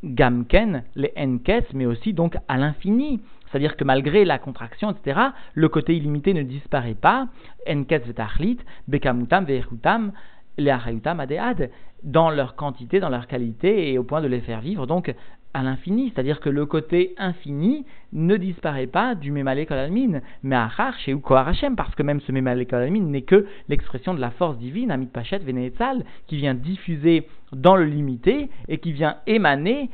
Gamken, 0.03 0.84
les 0.95 1.12
Enkets, 1.17 1.73
mais 1.73 1.88
aussi 1.88 2.13
donc 2.13 2.38
à 2.47 2.58
l'infini. 2.58 3.19
C'est-à-dire 3.47 3.75
que 3.75 3.84
malgré 3.84 4.25
la 4.25 4.38
contraction, 4.38 4.91
etc., 4.91 5.19
le 5.53 5.69
côté 5.69 5.95
illimité 5.95 6.34
ne 6.34 6.43
disparaît 6.43 6.93
pas. 6.93 7.27
Enkets 7.67 8.06
vetachlit, 8.06 8.60
Bekamutam 8.88 9.45
vechutam, 9.45 10.12
leachayutam 10.58 11.19
adead, 11.19 11.71
dans 12.03 12.30
leur 12.30 12.56
quantité, 12.56 12.99
dans 12.99 13.10
leur 13.10 13.25
qualité, 13.25 13.91
et 13.91 13.97
au 13.97 14.03
point 14.03 14.21
de 14.21 14.27
les 14.27 14.41
faire 14.41 14.62
vivre. 14.62 14.86
Donc, 14.86 15.13
à 15.58 15.63
l'infini, 15.63 16.12
c'est-à-dire 16.13 16.39
que 16.39 16.50
le 16.50 16.67
côté 16.67 17.15
infini 17.17 17.84
ne 18.13 18.38
disparaît 18.38 18.86
pas 18.86 19.15
du 19.15 19.32
Memale 19.32 19.65
Kolalmin, 19.65 20.22
mais 20.43 20.56
à 20.56 20.70
chez 21.00 21.15
ou 21.15 21.22
Hashem, 21.34 21.76
parce 21.76 21.96
que 21.96 22.04
même 22.04 22.22
ce 22.22 22.32
Memale 22.32 22.67
Kolalmin 22.67 23.02
n'est 23.02 23.24
que 23.24 23.48
l'expression 23.67 24.13
de 24.13 24.22
la 24.22 24.30
force 24.30 24.60
divine, 24.60 24.91
Amit 24.91 25.08
Pachet 25.08 25.39
Veneetzal, 25.39 26.06
qui 26.28 26.38
vient 26.38 26.54
diffuser 26.54 27.28
dans 27.54 27.76
le 27.76 27.86
limité 27.86 28.50
et 28.67 28.78
qui 28.78 28.91
vient 28.91 29.17
émaner 29.26 29.89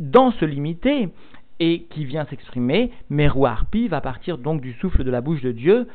dans 0.00 0.30
ce 0.32 0.46
limité 0.46 1.10
et 1.60 1.82
qui 1.90 2.06
vient 2.06 2.24
s'exprimer, 2.24 2.90
mais 3.10 3.28
Pi 3.70 3.88
va 3.88 4.00
partir 4.00 4.38
donc 4.38 4.62
du 4.62 4.72
souffle 4.72 5.04
de 5.04 5.10
la 5.10 5.20
bouche 5.20 5.42
de 5.42 5.52
Dieu 5.52 5.86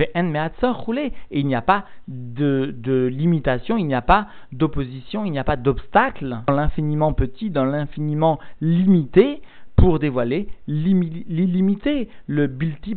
et 0.00 1.40
il 1.40 1.46
n'y 1.46 1.54
a 1.54 1.62
pas 1.62 1.84
de, 2.08 2.74
de 2.76 3.06
limitation, 3.06 3.76
il 3.76 3.86
n'y 3.86 3.94
a 3.94 4.02
pas 4.02 4.28
d'opposition, 4.52 5.24
il 5.24 5.32
n'y 5.32 5.38
a 5.38 5.44
pas 5.44 5.56
d'obstacle 5.56 6.38
dans 6.46 6.54
l'infiniment 6.54 7.12
petit, 7.12 7.50
dans 7.50 7.64
l'infiniment 7.64 8.38
limité, 8.60 9.40
pour 9.78 10.00
dévoiler 10.00 10.48
l'illimité, 10.66 12.08
le 12.26 12.48
bilti 12.48 12.96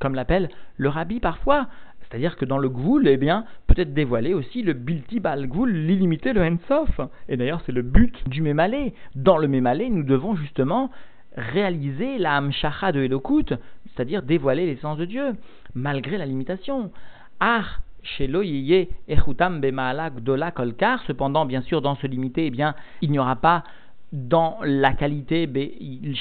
comme 0.00 0.14
l'appelle 0.14 0.50
le 0.76 0.88
rabbi 0.88 1.20
parfois. 1.20 1.68
C'est-à-dire 2.00 2.36
que 2.36 2.44
dans 2.44 2.58
le 2.58 2.68
gvoul, 2.68 3.08
eh 3.08 3.16
bien, 3.16 3.44
peut-être 3.66 3.94
dévoiler 3.94 4.34
aussi 4.34 4.62
le 4.62 4.74
bilti 4.74 5.20
l'illimité, 5.66 6.32
le 6.32 6.42
ensof. 6.42 7.00
Et 7.28 7.36
d'ailleurs, 7.36 7.62
c'est 7.66 7.72
le 7.72 7.82
but 7.82 8.28
du 8.28 8.42
mémalé. 8.42 8.94
Dans 9.14 9.38
le 9.38 9.48
mémalé, 9.48 9.90
nous 9.90 10.04
devons 10.04 10.36
justement 10.36 10.90
réaliser 11.36 12.18
la 12.18 12.36
hamshacha 12.36 12.92
de 12.92 13.02
Elokut, 13.02 13.54
c'est-à-dire 13.94 14.22
dévoiler 14.22 14.66
l'essence 14.66 14.98
de 14.98 15.04
Dieu, 15.04 15.34
malgré 15.74 16.18
la 16.18 16.26
limitation. 16.26 16.90
Kolkar, 20.54 21.02
cependant, 21.06 21.44
bien 21.46 21.62
sûr, 21.62 21.82
dans 21.82 21.96
ce 21.96 22.06
limité, 22.06 22.46
eh 22.46 22.50
bien, 22.50 22.74
il 23.02 23.10
n'y 23.10 23.18
aura 23.18 23.36
pas 23.36 23.64
dans 24.12 24.58
la 24.62 24.92
qualité, 24.94 25.48
il 25.52 26.14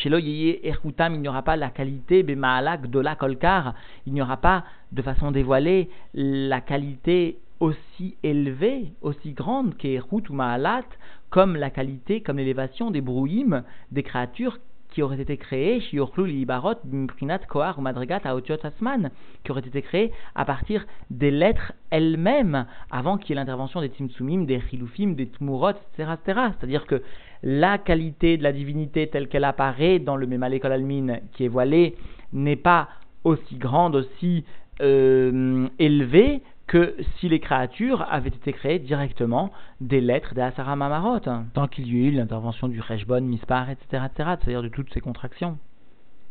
n'y 1.22 1.28
aura 1.28 1.44
pas 1.44 1.56
la 1.56 1.70
qualité 1.70 2.26
il 2.28 4.14
n'y 4.14 4.22
aura 4.22 4.38
pas 4.38 4.64
de 4.92 5.02
façon 5.02 5.32
dévoilée 5.32 5.90
la 6.14 6.62
qualité 6.62 7.38
aussi 7.60 8.18
élevée, 8.24 8.92
aussi 9.02 9.34
grande 9.34 9.78
qu'Echut 9.78 10.30
ou 10.30 10.34
Maalat, 10.34 10.84
comme 11.30 11.56
la 11.56 11.70
qualité, 11.70 12.22
comme 12.22 12.38
l'élévation 12.38 12.92
des 12.92 13.02
brouhim, 13.02 13.64
des 13.92 14.04
créatures 14.04 14.58
qui 14.96 15.04
aurait 15.04 15.20
été 15.20 15.36
créé, 15.36 15.82
Shiorklu 15.82 16.26
Libarot, 16.26 16.76
Bimkrinat 16.86 17.40
Kohar 17.50 17.82
Madrigat 17.82 18.22
Aotiot 18.24 18.56
Asman, 18.64 19.12
qui 19.44 19.52
aurait 19.52 19.60
été 19.60 19.82
créé 19.82 20.14
à 20.36 20.46
partir 20.46 20.86
des 21.10 21.32
lettres 21.32 21.74
elles-mêmes, 21.90 22.66
avant 22.90 23.18
qu'il 23.18 23.32
y 23.32 23.34
ait 23.34 23.42
l'intervention 23.42 23.82
des 23.82 23.90
Tzimtzumim, 23.90 24.46
des 24.46 24.62
Chilufim, 24.70 25.08
des 25.08 25.28
Tmurot, 25.28 25.72
etc. 25.72 26.12
C'est-à-dire 26.58 26.88
que 26.88 27.02
la 27.44 27.78
qualité 27.78 28.38
de 28.38 28.44
la 28.44 28.54
divinité 28.54 29.08
telle 29.08 29.28
qu'elle 29.28 29.44
apparaît 29.44 30.00
dans 30.00 30.16
le 30.16 30.28
Memale 30.28 30.62
Almin 30.64 31.18
qui 31.34 31.44
est 31.44 31.50
voilé 31.50 31.98
n'est 32.32 32.56
pas 32.56 32.88
aussi 33.26 33.58
grande, 33.58 33.98
aussi 33.98 34.46
euh, 34.82 35.68
élevée 35.78 36.42
que 36.68 36.96
si 37.18 37.30
les 37.30 37.40
créatures 37.40 38.06
avaient 38.10 38.30
été 38.30 38.52
créées 38.52 38.80
directement 38.80 39.52
des 39.82 40.02
lettres 40.02 40.34
des 40.34 40.42
Asara 40.42 40.76
Mamarot, 40.76 41.20
tant 41.20 41.68
qu'il 41.68 41.88
y 41.88 42.04
a 42.04 42.08
eu 42.08 42.12
l'intervention 42.12 42.68
du 42.68 42.82
Reshbon, 42.82 43.22
Mispar, 43.22 43.70
etc., 43.70 44.04
etc., 44.06 44.30
c'est-à-dire 44.42 44.64
de 44.64 44.70
toutes 44.70 44.92
ces 44.94 45.02
contractions. 45.02 45.58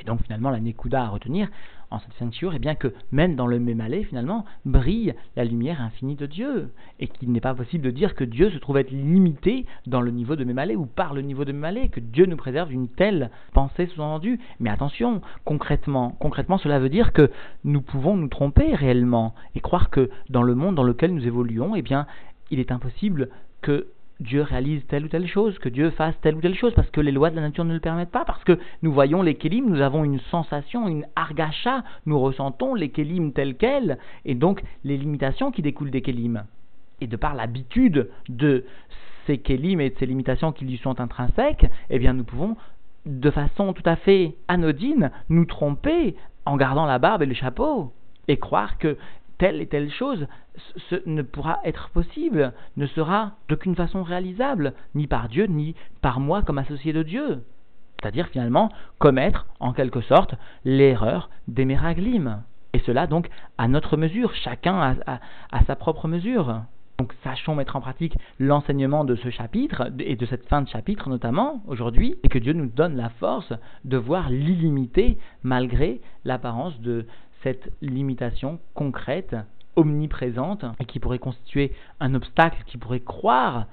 Et 0.00 0.04
donc 0.04 0.22
finalement, 0.22 0.50
la 0.50 0.60
Nekuda 0.60 1.04
à 1.04 1.08
retenir 1.08 1.48
en 1.94 2.00
cette 2.00 2.14
ceinture, 2.18 2.54
est 2.54 2.58
bien 2.58 2.74
que 2.74 2.92
même 3.12 3.36
dans 3.36 3.46
le 3.46 3.58
Mémalé, 3.58 4.04
finalement, 4.04 4.44
brille 4.64 5.14
la 5.36 5.44
lumière 5.44 5.80
infinie 5.80 6.16
de 6.16 6.26
Dieu. 6.26 6.70
Et 6.98 7.06
qu'il 7.06 7.30
n'est 7.30 7.40
pas 7.40 7.54
possible 7.54 7.84
de 7.84 7.90
dire 7.90 8.14
que 8.14 8.24
Dieu 8.24 8.50
se 8.50 8.58
trouve 8.58 8.78
être 8.78 8.90
limité 8.90 9.64
dans 9.86 10.00
le 10.00 10.10
niveau 10.10 10.36
de 10.36 10.44
Mémalé 10.44 10.76
ou 10.76 10.86
par 10.86 11.14
le 11.14 11.22
niveau 11.22 11.44
de 11.44 11.52
Mémalé, 11.52 11.88
que 11.88 12.00
Dieu 12.00 12.26
nous 12.26 12.36
préserve 12.36 12.70
d'une 12.70 12.88
telle 12.88 13.30
pensée 13.52 13.86
sous-entendue. 13.86 14.40
Mais 14.60 14.70
attention, 14.70 15.20
concrètement, 15.44 16.16
concrètement, 16.18 16.58
cela 16.58 16.78
veut 16.78 16.88
dire 16.88 17.12
que 17.12 17.30
nous 17.64 17.80
pouvons 17.80 18.16
nous 18.16 18.28
tromper 18.28 18.74
réellement 18.74 19.34
et 19.54 19.60
croire 19.60 19.90
que 19.90 20.10
dans 20.28 20.42
le 20.42 20.54
monde 20.54 20.74
dans 20.74 20.82
lequel 20.82 21.14
nous 21.14 21.26
évoluons, 21.26 21.76
eh 21.76 21.82
bien, 21.82 22.06
il 22.50 22.60
est 22.60 22.72
impossible 22.72 23.30
que 23.62 23.86
Dieu 24.20 24.42
réalise 24.42 24.86
telle 24.86 25.04
ou 25.04 25.08
telle 25.08 25.26
chose, 25.26 25.58
que 25.58 25.68
Dieu 25.68 25.90
fasse 25.90 26.14
telle 26.20 26.36
ou 26.36 26.40
telle 26.40 26.54
chose, 26.54 26.72
parce 26.74 26.90
que 26.90 27.00
les 27.00 27.10
lois 27.10 27.30
de 27.30 27.36
la 27.36 27.42
nature 27.42 27.64
ne 27.64 27.74
le 27.74 27.80
permettent 27.80 28.10
pas, 28.10 28.24
parce 28.24 28.44
que 28.44 28.58
nous 28.82 28.92
voyons 28.92 29.22
les 29.22 29.36
nous 29.60 29.80
avons 29.80 30.04
une 30.04 30.20
sensation, 30.30 30.88
une 30.88 31.06
argacha, 31.16 31.82
nous 32.06 32.18
ressentons 32.18 32.74
les 32.74 32.90
kélim 32.90 33.32
tels 33.32 33.56
quels, 33.56 33.98
et 34.24 34.34
donc 34.34 34.62
les 34.84 34.96
limitations 34.96 35.50
qui 35.50 35.62
découlent 35.62 35.90
des 35.90 36.02
kélim. 36.02 36.44
Et 37.00 37.06
de 37.06 37.16
par 37.16 37.34
l'habitude 37.34 38.08
de 38.28 38.64
ces 39.26 39.38
kélim 39.38 39.80
et 39.80 39.90
de 39.90 39.98
ces 39.98 40.06
limitations 40.06 40.52
qui 40.52 40.64
lui 40.64 40.78
sont 40.78 41.00
intrinsèques, 41.00 41.66
eh 41.90 41.98
bien 41.98 42.12
nous 42.12 42.24
pouvons, 42.24 42.56
de 43.06 43.30
façon 43.30 43.72
tout 43.72 43.82
à 43.84 43.96
fait 43.96 44.36
anodine, 44.48 45.10
nous 45.28 45.44
tromper 45.44 46.14
en 46.46 46.56
gardant 46.56 46.86
la 46.86 46.98
barbe 46.98 47.22
et 47.22 47.26
le 47.26 47.34
chapeau, 47.34 47.92
et 48.28 48.36
croire 48.36 48.78
que 48.78 48.96
telle 49.38 49.60
et 49.60 49.66
telle 49.66 49.90
chose 49.90 50.26
ne 51.06 51.22
pourra 51.22 51.60
être 51.64 51.90
possible, 51.90 52.52
ne 52.76 52.86
sera 52.86 53.32
d'aucune 53.48 53.74
façon 53.74 54.02
réalisable, 54.02 54.74
ni 54.94 55.06
par 55.06 55.28
Dieu, 55.28 55.46
ni 55.46 55.74
par 56.00 56.20
moi 56.20 56.42
comme 56.42 56.58
associé 56.58 56.92
de 56.92 57.02
Dieu. 57.02 57.42
C'est-à-dire 58.00 58.28
finalement 58.28 58.70
commettre 58.98 59.46
en 59.60 59.72
quelque 59.72 60.02
sorte 60.02 60.34
l'erreur 60.64 61.30
des 61.48 61.64
méraglim. 61.64 62.42
Et 62.74 62.80
cela 62.80 63.06
donc 63.06 63.30
à 63.56 63.68
notre 63.68 63.96
mesure, 63.96 64.34
chacun 64.34 64.96
à, 65.06 65.64
sa 65.66 65.76
propre 65.76 66.08
mesure. 66.08 66.62
Donc 66.98 67.14
sachons 67.24 67.54
mettre 67.54 67.76
en 67.76 67.80
pratique 67.80 68.16
l'enseignement 68.38 69.04
de 69.04 69.16
ce 69.16 69.30
chapitre 69.30 69.90
et 69.98 70.16
de 70.16 70.26
cette 70.26 70.46
fin 70.48 70.62
de 70.62 70.68
chapitre 70.68 71.08
notamment 71.08 71.62
aujourd'hui, 71.66 72.16
et 72.22 72.28
que 72.28 72.38
Dieu 72.38 72.52
nous 72.52 72.66
donne 72.66 72.96
la 72.96 73.08
force 73.08 73.52
de 73.84 73.96
voir 73.96 74.28
l'illimité 74.28 75.18
malgré 75.42 76.00
l'apparence 76.24 76.78
de 76.80 77.06
cette 77.44 77.70
limitation 77.82 78.58
concrète, 78.74 79.36
omniprésente, 79.76 80.64
et 80.80 80.84
qui 80.84 80.98
pourrait 80.98 81.18
constituer 81.18 81.72
un 82.00 82.14
obstacle, 82.14 82.62
qui 82.66 82.78
pourrait 82.78 83.00
croire, 83.00 83.66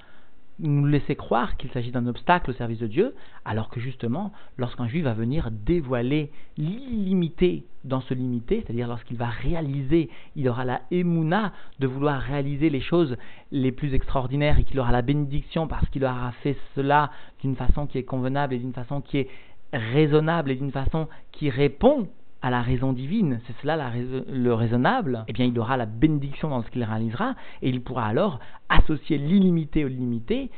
nous 0.58 0.84
laisser 0.86 1.16
croire 1.16 1.56
qu'il 1.56 1.70
s'agit 1.70 1.90
d'un 1.90 2.06
obstacle 2.06 2.50
au 2.50 2.54
service 2.54 2.78
de 2.78 2.86
Dieu, 2.86 3.14
alors 3.44 3.70
que 3.70 3.80
justement, 3.80 4.32
lorsqu'un 4.58 4.86
juif 4.86 5.04
va 5.04 5.14
venir 5.14 5.50
dévoiler 5.50 6.30
l'illimité 6.58 7.64
dans 7.84 8.02
ce 8.02 8.14
limité, 8.14 8.62
c'est-à-dire 8.64 8.86
lorsqu'il 8.86 9.16
va 9.16 9.26
réaliser, 9.26 10.10
il 10.36 10.48
aura 10.48 10.64
la 10.64 10.82
émouna 10.90 11.52
de 11.80 11.86
vouloir 11.86 12.20
réaliser 12.20 12.68
les 12.68 12.82
choses 12.82 13.16
les 13.50 13.72
plus 13.72 13.94
extraordinaires 13.94 14.58
et 14.58 14.64
qu'il 14.64 14.78
aura 14.78 14.92
la 14.92 15.02
bénédiction 15.02 15.66
parce 15.66 15.88
qu'il 15.88 16.04
aura 16.04 16.32
fait 16.42 16.56
cela 16.76 17.10
d'une 17.40 17.56
façon 17.56 17.86
qui 17.86 17.98
est 17.98 18.04
convenable 18.04 18.54
et 18.54 18.58
d'une 18.58 18.74
façon 18.74 19.00
qui 19.00 19.18
est 19.18 19.28
raisonnable 19.72 20.50
et 20.50 20.56
d'une 20.56 20.70
façon 20.70 21.08
qui 21.32 21.48
répond 21.48 22.08
à 22.42 22.50
la 22.50 22.60
raison 22.60 22.92
divine, 22.92 23.40
c'est 23.46 23.54
cela 23.62 23.78
le 24.28 24.52
raisonnable, 24.52 25.24
eh 25.28 25.32
bien 25.32 25.46
il 25.46 25.58
aura 25.58 25.76
la 25.76 25.86
bénédiction 25.86 26.48
dans 26.48 26.62
ce 26.62 26.70
qu'il 26.70 26.82
réalisera, 26.82 27.34
et 27.62 27.68
il 27.68 27.82
pourra 27.82 28.06
alors 28.06 28.40
associer 28.68 29.16
l'illimité 29.16 29.84
au 29.84 29.88
limité, 29.88 30.50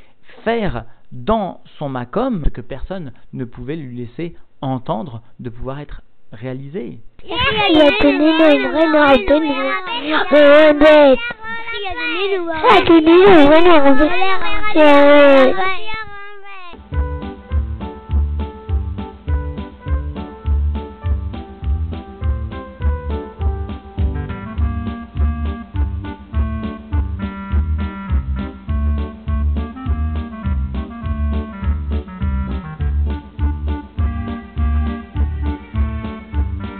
faire 0.44 0.84
dans 1.12 1.60
son 1.78 1.88
macom 1.88 2.42
ce 2.44 2.50
que 2.50 2.60
personne 2.62 3.12
ne 3.32 3.44
pouvait 3.44 3.76
lui 3.76 3.96
laisser 3.98 4.34
entendre 4.62 5.22
de 5.40 5.50
pouvoir 5.50 5.80
être 5.80 6.00
réalisé. 6.32 7.00